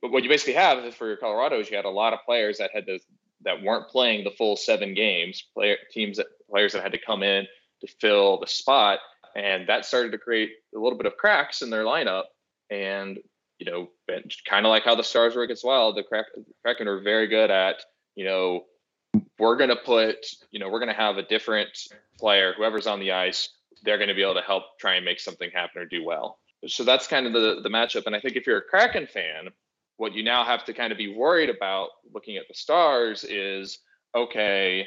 [0.01, 2.71] what you basically have for your Colorado is you had a lot of players that
[2.73, 2.99] had to
[3.43, 5.45] that weren't playing the full seven games.
[5.55, 7.47] Player teams that players that had to come in
[7.81, 8.99] to fill the spot,
[9.35, 12.25] and that started to create a little bit of cracks in their lineup.
[12.71, 13.19] And
[13.59, 13.89] you know,
[14.49, 15.93] kind of like how the Stars work as well.
[15.93, 16.05] the
[16.63, 17.77] Kraken are very good at,
[18.15, 18.65] you know,
[19.39, 20.17] we're going to put,
[20.51, 21.71] you know, we're going to have a different
[22.19, 23.49] player, whoever's on the ice,
[23.83, 26.39] they're going to be able to help try and make something happen or do well.
[26.67, 28.07] So that's kind of the the matchup.
[28.07, 29.49] And I think if you're a Kraken fan,
[29.99, 33.79] what you now have to kind of be worried about looking at the Stars is
[34.15, 34.87] okay,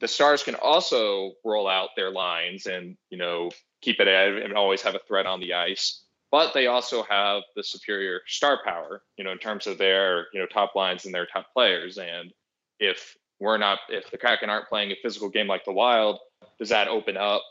[0.00, 3.50] the Stars can also roll out their lines and you know
[3.82, 7.62] keep it and always have a threat on the ice but they also have the
[7.62, 11.26] superior star power, you know, in terms of their, you know, top lines and their
[11.26, 11.98] top players.
[11.98, 12.32] And
[12.78, 16.18] if we're not, if the Kraken aren't playing a physical game like the Wild,
[16.58, 17.42] does that open up,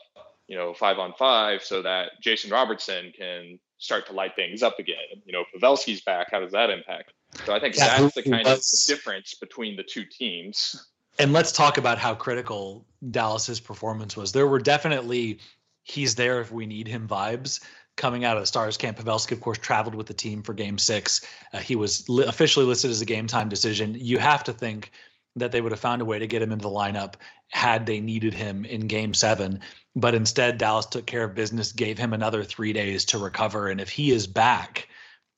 [0.46, 4.78] you know, five on five so that Jason Robertson can start to light things up
[4.78, 5.22] again?
[5.24, 6.28] You know, Pavelski's back.
[6.30, 7.12] How does that impact?
[7.44, 10.88] So I think yeah, that's the kind of the difference between the two teams.
[11.18, 14.30] And let's talk about how critical Dallas's performance was.
[14.30, 15.40] There were definitely
[15.82, 17.60] he's there if we need him vibes
[17.98, 18.96] coming out of the Stars camp.
[18.96, 21.20] Pavelski, of course, traveled with the team for Game Six.
[21.52, 23.94] Uh, he was li- officially listed as a game time decision.
[23.98, 24.92] You have to think
[25.36, 27.14] that they would have found a way to get him into the lineup
[27.50, 29.60] had they needed him in Game Seven.
[29.94, 33.80] But instead, Dallas took care of business, gave him another three days to recover, and
[33.80, 34.88] if he is back.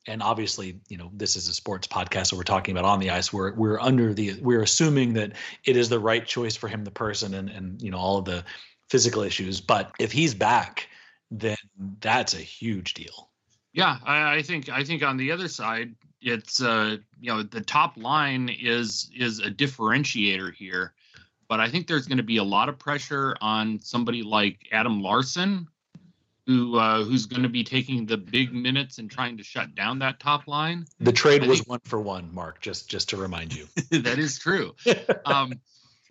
[0.07, 3.11] And obviously, you know, this is a sports podcast, so we're talking about on the
[3.11, 3.31] ice.
[3.31, 6.91] We're we're under the we're assuming that it is the right choice for him, the
[6.91, 8.43] person, and and you know all of the
[8.89, 9.61] physical issues.
[9.61, 10.87] But if he's back,
[11.31, 11.57] then
[12.01, 13.29] that's a huge deal.
[13.73, 17.61] Yeah, I, I think I think on the other side, it's uh, you know the
[17.61, 20.93] top line is is a differentiator here,
[21.47, 25.01] but I think there's going to be a lot of pressure on somebody like Adam
[25.01, 25.69] Larsson,
[26.45, 29.99] who uh, who's going to be taking the big minutes and trying to shut down
[29.99, 30.85] that top line.
[30.99, 32.59] The trade I was think, one for one, Mark.
[32.59, 34.75] Just just to remind you, that is true.
[35.25, 35.53] um,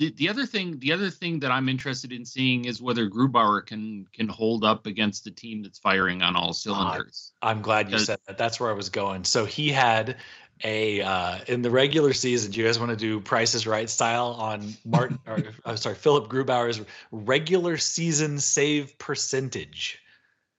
[0.00, 3.64] the, the other thing, the other thing that I'm interested in seeing is whether Grubauer
[3.64, 7.32] can can hold up against a team that's firing on all cylinders.
[7.42, 8.38] Uh, I'm glad you said that.
[8.38, 9.24] That's where I was going.
[9.24, 10.16] So he had
[10.64, 12.50] a uh, in the regular season.
[12.50, 15.18] Do you guys want to do Prices Right style on Martin?
[15.26, 16.80] or I'm sorry, Philipp Grubauer's
[17.12, 19.98] regular season save percentage.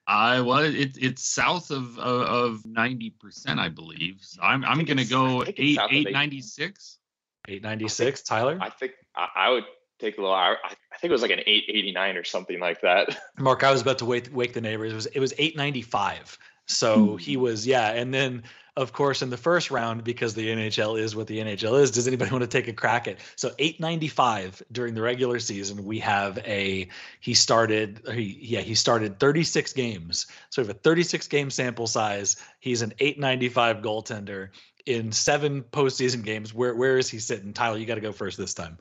[0.06, 4.18] I well, it, it's south of of ninety percent, I believe.
[4.20, 7.00] So I'm I'm going to go eight eight ninety six.
[7.48, 9.66] 896 tyler i think I, would
[10.00, 10.36] take a little.
[10.36, 13.18] I, I, think it was like an 889 or something like that.
[13.38, 14.92] Mark, I was about to wake wake the neighbors.
[14.92, 16.38] It was it was 895.
[16.68, 17.18] So hmm.
[17.18, 18.44] he was yeah, and then
[18.78, 21.92] of course in the first round because the NHL is what the NHL is.
[21.92, 23.18] Does anybody want to take a crack at?
[23.36, 25.84] So 895 during the regular season.
[25.84, 26.88] We have a
[27.20, 30.28] he started he yeah he started 36 games.
[30.50, 32.38] So we have a 36 game sample size.
[32.60, 34.50] He's an 895 goaltender
[34.86, 36.54] in seven postseason games.
[36.54, 37.54] Where where is he sitting?
[37.54, 38.78] Tyler, you got to go first this time.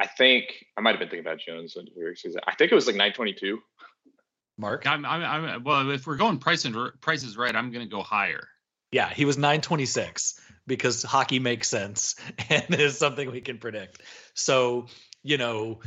[0.00, 1.76] I think I might have been thinking about Jones
[2.14, 2.40] season.
[2.46, 3.60] I think it was like 922.
[4.56, 5.90] Mark, I'm, I'm, I'm well.
[5.90, 8.48] If we're going price and prices right, I'm going to go higher.
[8.92, 12.16] Yeah, he was 926 because hockey makes sense
[12.48, 14.02] and is something we can predict.
[14.34, 14.86] So
[15.22, 15.80] you know,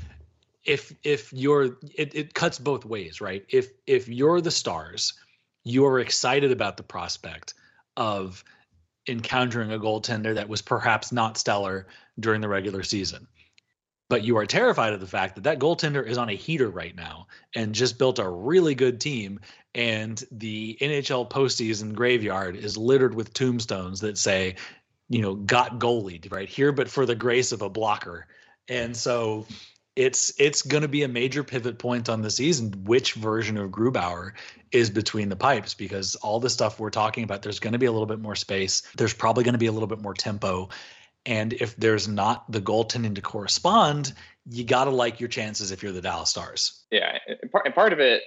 [0.63, 3.43] if if you're, it, it cuts both ways, right?
[3.49, 5.13] If if you're the stars,
[5.63, 7.55] you're excited about the prospect
[7.97, 8.43] of
[9.07, 11.87] encountering a goaltender that was perhaps not stellar
[12.19, 13.27] during the regular season.
[14.13, 16.95] But you are terrified of the fact that that goaltender is on a heater right
[16.95, 19.39] now and just built a really good team.
[19.73, 24.57] And the NHL postseason graveyard is littered with tombstones that say,
[25.09, 28.27] you know, got goalied right here, but for the grace of a blocker.
[28.69, 29.47] And so
[29.95, 33.71] it's it's going to be a major pivot point on the season which version of
[33.71, 34.33] Grubauer
[34.71, 37.87] is between the pipes because all the stuff we're talking about there's going to be
[37.87, 40.69] a little bit more space there's probably going to be a little bit more tempo
[41.25, 44.13] and if there's not the goaltending to correspond
[44.49, 47.75] you got to like your chances if you're the Dallas Stars yeah and part, and
[47.75, 48.23] part of it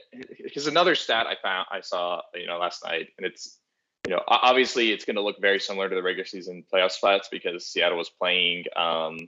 [0.54, 3.58] is another stat I found I saw you know last night and it's
[4.06, 7.28] you know obviously it's going to look very similar to the regular season playoff spots
[7.30, 9.18] because Seattle was playing um,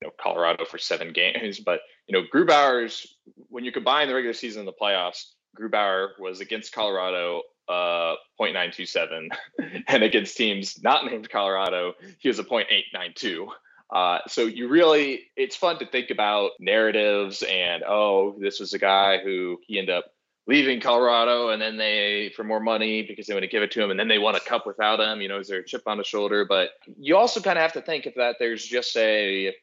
[0.00, 1.60] you know Colorado for seven games.
[1.60, 3.06] But you know Grubauer's
[3.48, 5.24] when you combine the regular season and the playoffs,
[5.58, 9.28] Grubauer was against Colorado uh 0.927
[9.88, 13.48] and against teams not named Colorado, he was a 0.892.
[13.92, 18.78] Uh, so you really, it's fun to think about narratives and oh, this was a
[18.78, 20.06] guy who he ended up
[20.46, 23.82] leaving Colorado and then they for more money because they want to give it to
[23.82, 25.20] him and then they won a cup without him.
[25.20, 26.44] You know, is there a chip on the shoulder?
[26.44, 29.54] But you also kind of have to think of that there's just a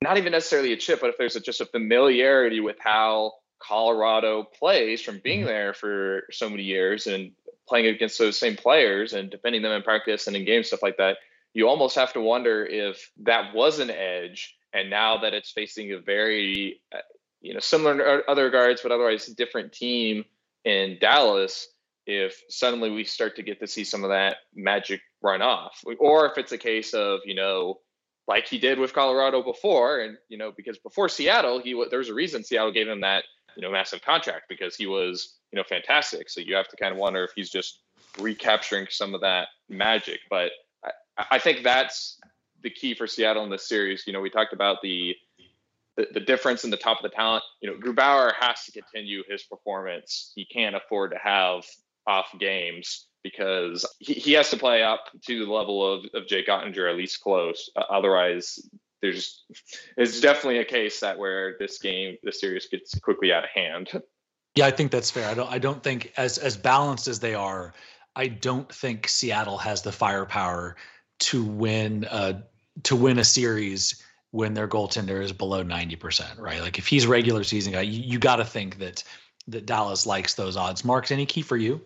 [0.00, 4.42] not even necessarily a chip, but if there's a, just a familiarity with how Colorado
[4.42, 5.48] plays from being mm-hmm.
[5.48, 7.32] there for so many years and
[7.68, 10.96] playing against those same players and defending them in practice and in games, stuff like
[10.96, 11.18] that,
[11.54, 14.56] you almost have to wonder if that was an edge.
[14.72, 16.98] And now that it's facing a very, uh,
[17.40, 20.24] you know, similar to other guards, but otherwise different team
[20.64, 21.68] in Dallas,
[22.06, 26.26] if suddenly we start to get to see some of that magic run off, or
[26.26, 27.80] if it's a case of, you know,
[28.26, 30.00] like he did with Colorado before.
[30.00, 33.24] And, you know, because before Seattle, he there was a reason Seattle gave him that,
[33.56, 36.28] you know, massive contract because he was, you know, fantastic.
[36.30, 37.80] So you have to kind of wonder if he's just
[38.18, 40.20] recapturing some of that magic.
[40.30, 40.52] But
[40.84, 40.90] I,
[41.32, 42.18] I think that's
[42.62, 44.04] the key for Seattle in this series.
[44.06, 45.14] You know, we talked about the,
[45.96, 47.44] the, the difference in the top of the talent.
[47.60, 50.32] You know, Grubauer has to continue his performance.
[50.34, 51.64] He can't afford to have
[52.06, 56.48] off games because he, he has to play up to the level of, of Jake
[56.48, 57.70] Oettinger, at least close.
[57.76, 58.58] Uh, otherwise,
[59.02, 59.44] there's
[59.96, 63.90] it's definitely a case that where this game, the series gets quickly out of hand.
[64.54, 65.28] Yeah, I think that's fair.
[65.28, 67.74] I don't I don't think as as balanced as they are,
[68.16, 70.76] I don't think Seattle has the firepower
[71.20, 72.40] to win uh
[72.84, 76.62] to win a series when their goaltender is below 90%, right?
[76.62, 79.04] Like if he's regular season guy, you, you got to think that
[79.48, 80.84] that Dallas likes those odds.
[80.84, 81.80] Marks, any key for you?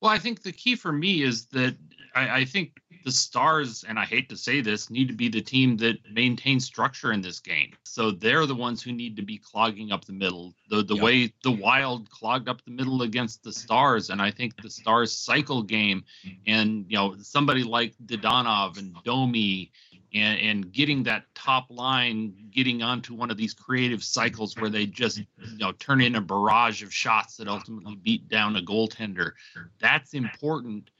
[0.00, 1.76] Well, I think the key for me is that
[2.14, 5.40] I, I, think the Stars, and I hate to say this, need to be the
[5.40, 7.72] team that maintains structure in this game.
[7.84, 10.54] So they're the ones who need to be clogging up the middle.
[10.68, 11.02] The the yep.
[11.02, 15.10] way the Wild clogged up the middle against the Stars, and I think the Stars
[15.10, 16.04] cycle game,
[16.46, 19.72] and you know somebody like Dadonov and Domi
[20.12, 24.84] and, and getting that top line getting onto one of these creative cycles where they
[24.84, 29.32] just you know turn in a barrage of shots that ultimately beat down a goaltender
[29.78, 30.90] that's important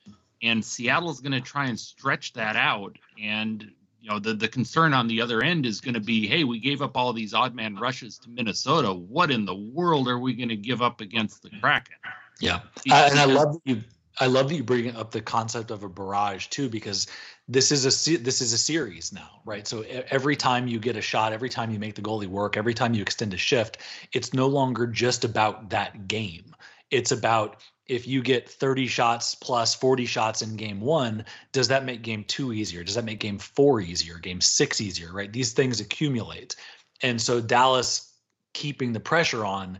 [0.42, 2.96] and seattle is going to try and stretch that out.
[3.20, 3.70] And
[4.00, 6.60] you know the, the concern on the other end is going to be hey we
[6.60, 8.92] gave up all these odd man rushes to minnesota.
[8.92, 11.96] What in the world are we going to give up against the kraken?
[12.40, 12.60] Yeah.
[12.90, 13.82] Uh, and i love that you
[14.20, 17.06] I love that you bring up the concept of a barrage too, because
[17.46, 19.66] this is a this is a series now, right?
[19.66, 22.74] So every time you get a shot, every time you make the goalie work, every
[22.74, 23.78] time you extend a shift,
[24.12, 26.54] it's no longer just about that game.
[26.90, 31.84] It's about if you get 30 shots plus 40 shots in game one, does that
[31.84, 32.84] make game two easier?
[32.84, 34.18] Does that make game four easier?
[34.18, 35.32] Game six easier, right?
[35.32, 36.54] These things accumulate.
[37.02, 38.12] And so Dallas
[38.52, 39.78] keeping the pressure on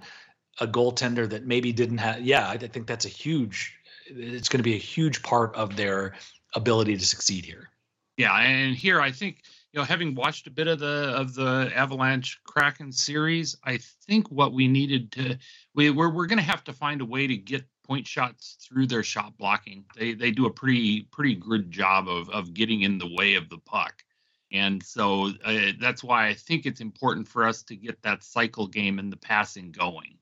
[0.61, 3.78] a goaltender that maybe didn't have, yeah, I think that's a huge
[4.11, 6.14] it's going to be a huge part of their
[6.54, 7.68] ability to succeed here.
[8.16, 9.42] Yeah, and here I think
[9.72, 14.30] you know having watched a bit of the of the Avalanche Kraken series, I think
[14.30, 15.38] what we needed to
[15.74, 18.86] we we're we're going to have to find a way to get point shots through
[18.86, 19.84] their shot blocking.
[19.97, 23.49] They they do a pretty pretty good job of of getting in the way of
[23.49, 24.05] the puck.
[24.53, 28.66] And so uh, that's why I think it's important for us to get that cycle
[28.66, 30.16] game and the passing going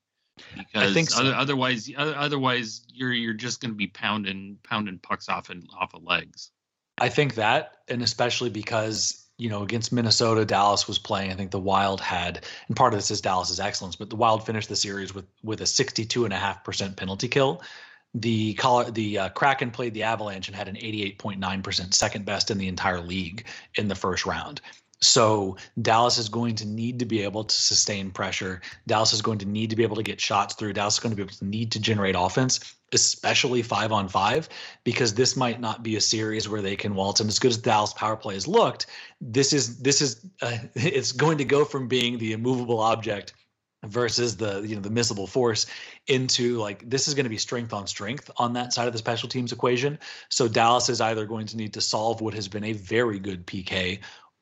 [0.55, 1.25] because so.
[1.27, 6.03] otherwise otherwise you're you're just going to be pounding pounding pucks off and off of
[6.03, 6.51] legs.
[6.99, 11.31] I think that, and especially because you know against Minnesota, Dallas was playing.
[11.31, 14.45] I think the Wild had, and part of this is Dallas's excellence, but the Wild
[14.45, 17.63] finished the series with with a 62 and a half percent penalty kill.
[18.15, 18.59] The
[18.93, 22.69] the uh, Kraken played the Avalanche and had an 88.9 percent, second best in the
[22.69, 24.61] entire league in the first round.
[25.01, 28.63] So Dallas is going to need to be able to sustain pressure.
[28.87, 30.73] Dallas is going to need to be able to get shots through.
[30.73, 34.49] Dallas is going to be able to need to generate offense, especially five on five,
[34.85, 37.21] because this might not be a series where they can waltz.
[37.21, 38.87] And as good as Dallas power play has looked,
[39.21, 43.35] this is this is uh, it's going to go from being the immovable object
[43.85, 45.67] versus the you know the missable force
[46.07, 48.99] into like this is going to be strength on strength on that side of the
[48.99, 49.99] special teams equation.
[50.29, 53.47] So Dallas is either going to need to solve what has been a very good
[53.47, 54.01] PK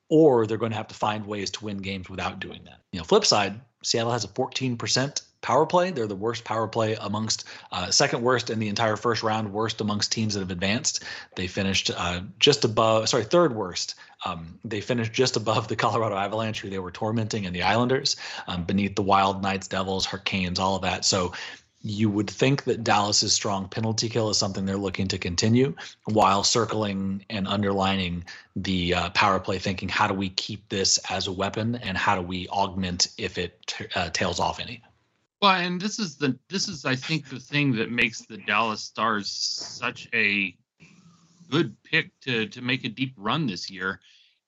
[0.09, 2.81] or they're going to have to find ways to win games without doing that.
[2.91, 5.91] You know, flip side, Seattle has a 14% power play.
[5.91, 9.79] They're the worst power play amongst uh, second worst in the entire first round, worst
[9.79, 11.03] amongst teams that have advanced.
[11.35, 13.93] They finished uh, just above, sorry, third worst.
[14.25, 18.15] Um, they finished just above the Colorado Avalanche, who they were tormenting, and the Islanders,
[18.47, 21.05] um, beneath the Wild Knights, Devils, Hurricanes, all of that.
[21.05, 21.33] So
[21.83, 25.75] you would think that Dallas's strong penalty kill is something they're looking to continue
[26.05, 28.25] while circling and underlining
[28.55, 32.15] the uh, power play thinking how do we keep this as a weapon and how
[32.15, 34.81] do we augment if it t- uh, tails off any
[35.41, 38.81] well and this is the this is i think the thing that makes the dallas
[38.81, 40.55] stars such a
[41.49, 43.99] good pick to to make a deep run this year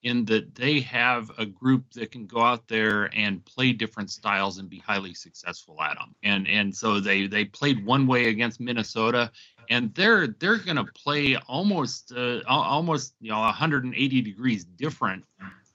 [0.04, 4.58] in that they have a group that can go out there and play different styles
[4.58, 6.16] and be highly successful at them.
[6.24, 9.32] And and so they they played one way against Minnesota,
[9.70, 15.24] and they're they're going to play almost uh, almost you know 180 degrees different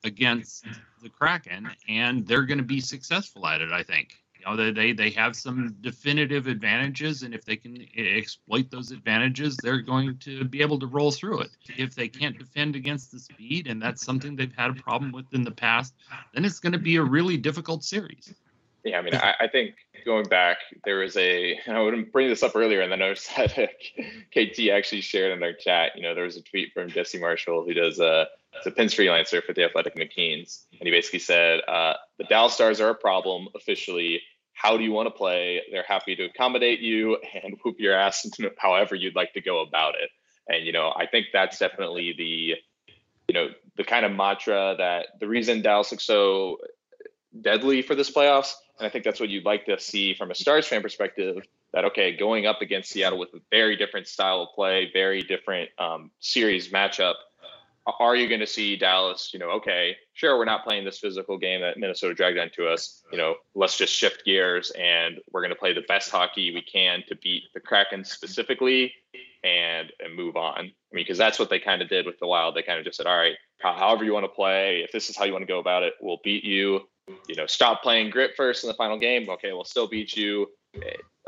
[0.04, 0.66] against
[1.02, 3.72] the Kraken, and they're going to be successful at it.
[3.72, 4.14] I think
[4.46, 9.56] know they, they they have some definitive advantages and if they can exploit those advantages
[9.56, 11.50] they're going to be able to roll through it.
[11.76, 15.32] If they can't defend against the speed and that's something they've had a problem with
[15.32, 15.94] in the past
[16.34, 18.34] then it's going to be a really difficult series.
[18.84, 19.74] Yeah i mean i, I think
[20.04, 23.30] going back there was a i wouldn't bring this up earlier and then i noticed
[23.36, 23.74] that
[24.34, 25.92] kt actually shared in their chat.
[25.96, 28.94] You know there was a tweet from jesse marshall who does a it's a Pins
[28.94, 32.94] freelancer for the Athletic McKeens, and he basically said uh, the Dallas Stars are a
[32.94, 34.22] problem officially
[34.62, 35.60] how do you want to play?
[35.72, 38.26] They're happy to accommodate you and whoop your ass
[38.58, 40.10] however you'd like to go about it.
[40.48, 42.54] And you know, I think that's definitely the
[43.28, 46.58] you know the kind of mantra that the reason Dallas looks so
[47.40, 48.52] deadly for this playoffs.
[48.78, 51.42] And I think that's what you'd like to see from a Stars fan perspective.
[51.72, 55.70] That okay, going up against Seattle with a very different style of play, very different
[55.78, 57.14] um, series matchup
[57.86, 61.36] are you going to see Dallas, you know, okay, sure, we're not playing this physical
[61.36, 63.02] game that Minnesota dragged onto us.
[63.10, 66.62] You know, let's just shift gears and we're going to play the best hockey we
[66.62, 68.92] can to beat the Kraken specifically
[69.42, 70.58] and and move on.
[70.58, 72.54] I mean, because that's what they kind of did with the Wild.
[72.54, 75.16] They kind of just said, all right, however you want to play, if this is
[75.16, 76.82] how you want to go about it, we'll beat you.
[77.28, 79.28] You know, stop playing grit first in the final game.
[79.28, 80.46] Okay, we'll still beat you.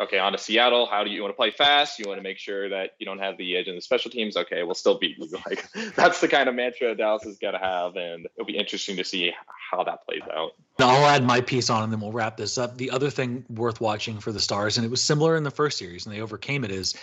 [0.01, 0.86] Okay, on to Seattle.
[0.86, 1.99] How do you want to play fast?
[1.99, 4.36] You want to make sure that you don't have the edge in the special teams.
[4.36, 5.28] Okay, we'll still beat you.
[5.47, 8.97] Like that's the kind of mantra Dallas has got to have, and it'll be interesting
[8.97, 9.32] to see
[9.70, 10.53] how that plays out.
[10.78, 12.76] Now I'll add my piece on, and then we'll wrap this up.
[12.76, 15.78] The other thing worth watching for the Stars, and it was similar in the first
[15.78, 16.95] series, and they overcame it, is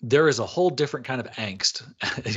[0.00, 1.82] there is a whole different kind of angst.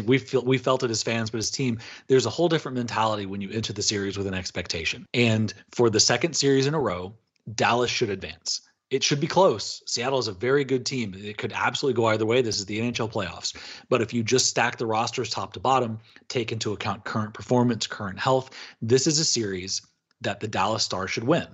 [0.05, 3.25] we feel we felt it as fans, but as team, there's a whole different mentality
[3.25, 5.05] when you enter the series with an expectation.
[5.13, 7.15] And for the second series in a row,
[7.53, 9.81] Dallas should advance it should be close.
[9.87, 11.15] Seattle is a very good team.
[11.17, 12.41] It could absolutely go either way.
[12.41, 13.55] This is the NHL playoffs.
[13.89, 17.87] But if you just stack the rosters top to bottom, take into account current performance,
[17.87, 19.81] current health, this is a series
[20.21, 21.47] that the Dallas Stars should win.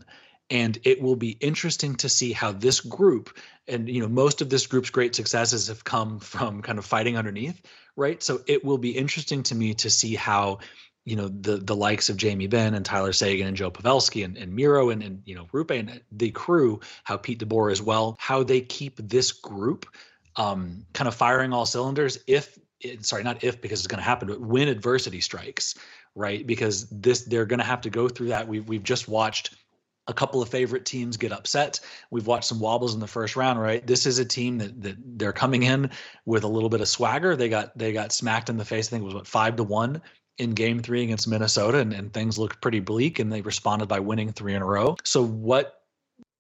[0.50, 3.38] And it will be interesting to see how this group,
[3.70, 7.16] and you know, most of this group's great successes have come from kind of fighting
[7.16, 7.62] underneath,
[7.96, 8.22] right?
[8.22, 10.60] So it will be interesting to me to see how
[11.06, 14.38] you know the the likes of Jamie Benn and Tyler Seguin and Joe Pavelski and,
[14.38, 18.16] and Miro and, and you know Rupe and the crew, how Pete DeBoer as well,
[18.20, 19.88] how they keep this group
[20.36, 22.20] um, kind of firing all cylinders.
[22.28, 22.58] If
[23.02, 25.76] sorry, not if because it's going to happen, but when adversity strikes,
[26.16, 26.46] right?
[26.46, 28.48] Because this they're going to have to go through that.
[28.48, 29.56] We've we've just watched
[30.08, 31.80] a couple of favorite teams get upset.
[32.10, 33.86] We've watched some wobbles in the first round, right?
[33.86, 35.90] This is a team that that they're coming in
[36.26, 37.36] with a little bit of swagger.
[37.36, 38.88] They got they got smacked in the face.
[38.88, 40.02] I think it was what five to one
[40.38, 44.00] in game three against Minnesota and, and things looked pretty bleak and they responded by
[44.00, 44.96] winning three in a row.
[45.04, 45.78] So what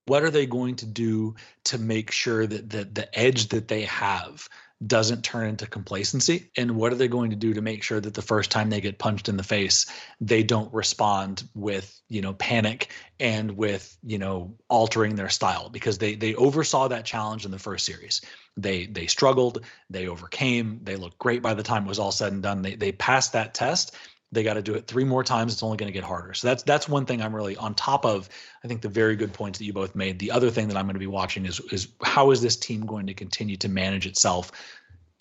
[0.07, 3.83] what are they going to do to make sure that, that the edge that they
[3.83, 4.49] have
[4.85, 6.49] doesn't turn into complacency.
[6.57, 8.81] And what are they going to do to make sure that the first time they
[8.81, 9.85] get punched in the face
[10.19, 15.69] they don't respond with you know panic and with you know altering their style?
[15.69, 18.21] Because they they oversaw that challenge in the first series.
[18.57, 19.63] They they struggled.
[19.89, 20.79] They overcame.
[20.83, 22.61] They looked great by the time it was all said and done.
[22.61, 23.95] They they passed that test
[24.31, 26.33] they got to do it three more times it's only going to get harder.
[26.33, 28.29] So that's that's one thing i'm really on top of
[28.63, 30.19] i think the very good points that you both made.
[30.19, 32.85] The other thing that i'm going to be watching is is how is this team
[32.85, 34.51] going to continue to manage itself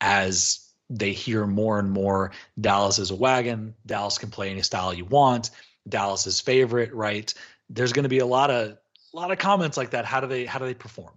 [0.00, 4.92] as they hear more and more dallas is a wagon dallas can play any style
[4.92, 5.50] you want
[5.88, 7.32] dallas is favorite right?
[7.68, 8.78] There's going to be a lot of
[9.12, 10.04] a lot of comments like that.
[10.04, 11.12] How do they how do they perform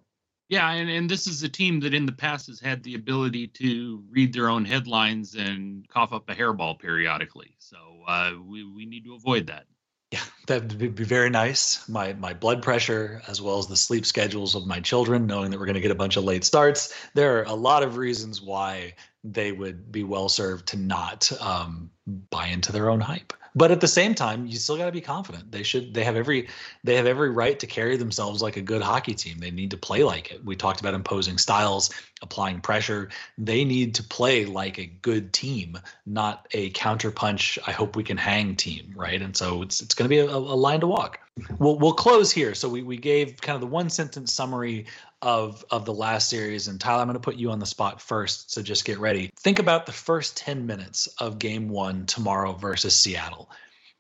[0.53, 3.47] yeah, and, and this is a team that in the past has had the ability
[3.47, 7.55] to read their own headlines and cough up a hairball periodically.
[7.57, 7.77] So
[8.07, 9.65] uh, we, we need to avoid that.
[10.11, 11.89] Yeah, that would be very nice.
[11.89, 15.59] My my blood pressure, as well as the sleep schedules of my children, knowing that
[15.59, 16.93] we're going to get a bunch of late starts.
[17.15, 18.93] There are a lot of reasons why
[19.23, 21.89] they would be well served to not um,
[22.29, 25.01] buy into their own hype but at the same time you still got to be
[25.01, 25.51] confident.
[25.51, 26.47] They should they have every
[26.83, 29.37] they have every right to carry themselves like a good hockey team.
[29.39, 30.43] They need to play like it.
[30.43, 31.91] We talked about imposing styles
[32.21, 33.09] applying pressure.
[33.37, 38.17] They need to play like a good team not a counterpunch i hope we can
[38.17, 39.21] hang team right?
[39.21, 41.19] And so it's it's going to be a, a line to walk
[41.57, 44.85] we'll we'll close here so we we gave kind of the one sentence summary
[45.21, 48.01] of of the last series and Tyler I'm going to put you on the spot
[48.01, 49.31] first so just get ready.
[49.39, 53.49] Think about the first 10 minutes of game 1 tomorrow versus Seattle.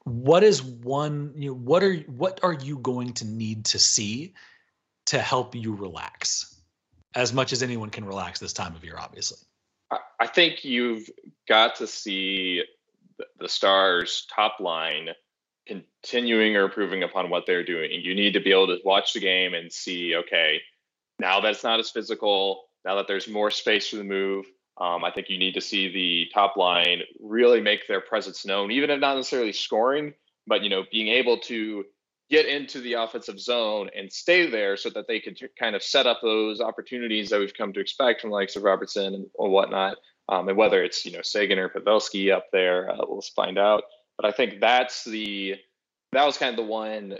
[0.03, 4.33] What is one you know what are what are you going to need to see
[5.07, 6.61] to help you relax
[7.15, 9.39] as much as anyone can relax this time of year obviously.
[10.19, 11.09] I think you've
[11.47, 12.63] got to see
[13.39, 15.09] the Stars top line
[15.67, 17.91] continuing or improving upon what they're doing.
[17.91, 20.61] You need to be able to watch the game and see, okay,
[21.19, 24.45] now that it's not as physical, now that there's more space for the move,
[24.79, 28.71] um, I think you need to see the top line really make their presence known,
[28.71, 30.13] even if not necessarily scoring,
[30.47, 31.85] but you know, being able to
[32.29, 36.07] get into the offensive zone and stay there so that they can kind of set
[36.07, 39.97] up those opportunities that we've come to expect from likes of Robertson and or whatnot.
[40.29, 43.83] Um, and whether it's you know Seguin or Pavelski up there, uh, we'll find out.
[44.17, 45.55] But I think that's the
[46.11, 47.17] that was kind of the one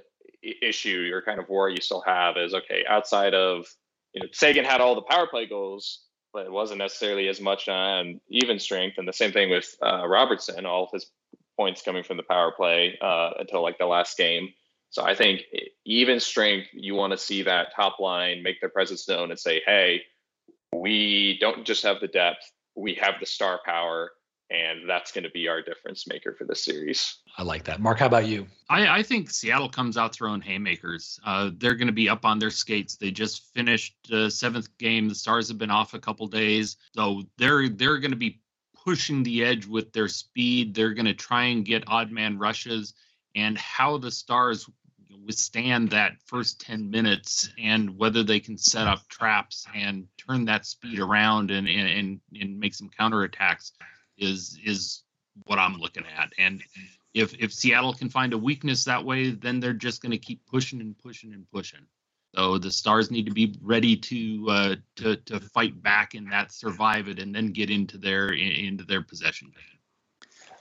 [0.62, 3.66] issue or kind of worry you still have is okay outside of
[4.14, 6.02] you know, Seguin had all the power play goals,
[6.34, 8.98] but it wasn't necessarily as much on even strength.
[8.98, 11.08] And the same thing with uh, Robertson, all of his
[11.58, 14.50] points coming from the power play uh, until like the last game.
[14.90, 15.42] So I think
[15.86, 19.62] even strength, you want to see that top line make their presence known and say,
[19.66, 20.02] hey,
[20.72, 24.12] we don't just have the depth, we have the star power
[24.50, 27.18] and that's going to be our difference maker for this series.
[27.38, 27.80] I like that.
[27.80, 28.48] Mark, how about you?
[28.70, 31.20] I, I think Seattle comes out throwing haymakers.
[31.26, 32.96] Uh, they're going to be up on their skates.
[32.96, 35.10] They just finished the seventh game.
[35.10, 38.42] The Stars have been off a couple days, so they're they're going to be
[38.84, 40.74] pushing the edge with their speed.
[40.76, 42.94] They're going to try and get odd man rushes,
[43.36, 44.70] and how the Stars
[45.26, 50.66] withstand that first 10 minutes and whether they can set up traps and turn that
[50.66, 53.72] speed around and and, and make some counterattacks
[54.18, 55.04] is is
[55.46, 56.32] what I'm looking at.
[56.38, 56.62] And
[57.14, 60.46] if if Seattle can find a weakness that way, then they're just going to keep
[60.46, 61.86] pushing and pushing and pushing.
[62.36, 66.52] So the Stars need to be ready to uh, to to fight back in that,
[66.52, 69.52] survive it, and then get into their into their possession.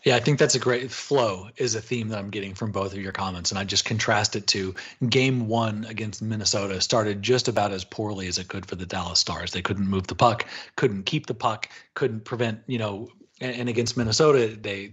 [0.05, 2.93] Yeah, I think that's a great flow is a theme that I'm getting from both
[2.93, 3.53] of your comments.
[3.53, 4.75] And I just contrast it to
[5.09, 9.21] game one against Minnesota started just about as poorly as it could for the Dallas
[9.21, 9.53] Stars.
[9.53, 10.45] They couldn't move the puck,
[10.75, 13.11] couldn't keep the puck, couldn't prevent, you know,
[13.43, 14.93] and, and against Minnesota, they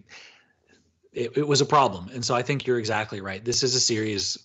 [1.13, 2.09] it, it was a problem.
[2.13, 3.43] And so I think you're exactly right.
[3.43, 4.37] This is a series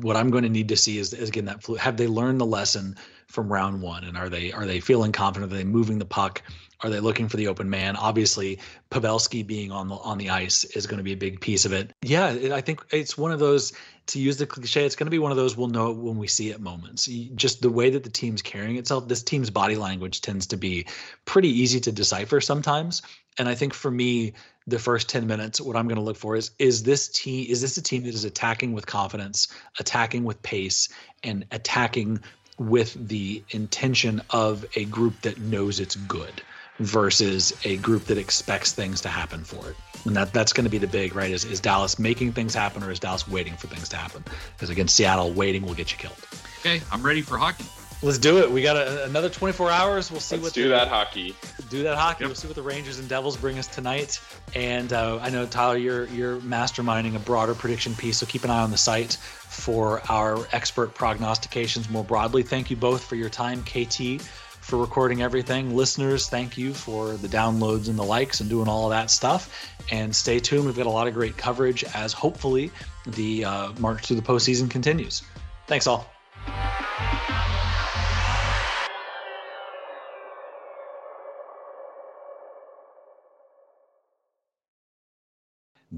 [0.00, 1.76] what I'm going to need to see is, is again that flu.
[1.76, 2.96] Have they learned the lesson
[3.28, 5.52] from round one, and are they are they feeling confident?
[5.52, 6.42] Are they moving the puck?
[6.80, 7.96] Are they looking for the open man?
[7.96, 8.58] Obviously,
[8.90, 11.72] Pavelski being on the on the ice is going to be a big piece of
[11.72, 11.92] it.
[12.02, 13.72] Yeah, I think it's one of those.
[14.08, 16.26] To use the cliche, it's going to be one of those we'll know when we
[16.26, 17.06] see it moments.
[17.34, 20.86] Just the way that the team's carrying itself, this team's body language tends to be
[21.24, 23.00] pretty easy to decipher sometimes.
[23.38, 24.34] And I think for me,
[24.66, 27.62] the first 10 minutes, what I'm going to look for is is this team is
[27.62, 29.48] this a team that is attacking with confidence,
[29.78, 30.90] attacking with pace,
[31.22, 32.20] and attacking
[32.58, 36.42] with the intention of a group that knows it's good
[36.78, 39.76] versus a group that expects things to happen for it.
[40.04, 41.30] And that that's going to be the big, right?
[41.30, 44.24] Is, is Dallas making things happen or is Dallas waiting for things to happen?
[44.56, 46.16] Because against Seattle, waiting will get you killed.
[46.60, 47.64] Okay, I'm ready for hockey.
[48.02, 48.50] Let's do it.
[48.50, 50.10] We got a, another 24 hours.
[50.10, 51.34] We'll see Let's what do the, that hockey.
[51.70, 52.24] Do that hockey.
[52.24, 52.28] Yep.
[52.28, 54.20] We'll see what the Rangers and Devils bring us tonight.
[54.54, 58.50] And uh, I know Tyler, you're you're masterminding a broader prediction piece, so keep an
[58.50, 62.42] eye on the site for our expert prognostications more broadly.
[62.42, 64.22] Thank you both for your time, KT,
[64.64, 65.76] for recording everything.
[65.76, 69.70] Listeners, thank you for the downloads and the likes and doing all of that stuff.
[69.90, 70.64] And stay tuned.
[70.64, 72.70] We've got a lot of great coverage as hopefully
[73.06, 75.22] the uh, march through the postseason continues.
[75.66, 76.10] Thanks all.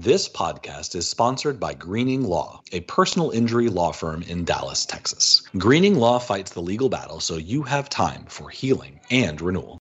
[0.07, 5.41] This podcast is sponsored by Greening Law, a personal injury law firm in Dallas, Texas.
[5.57, 9.79] Greening Law fights the legal battle so you have time for healing and renewal.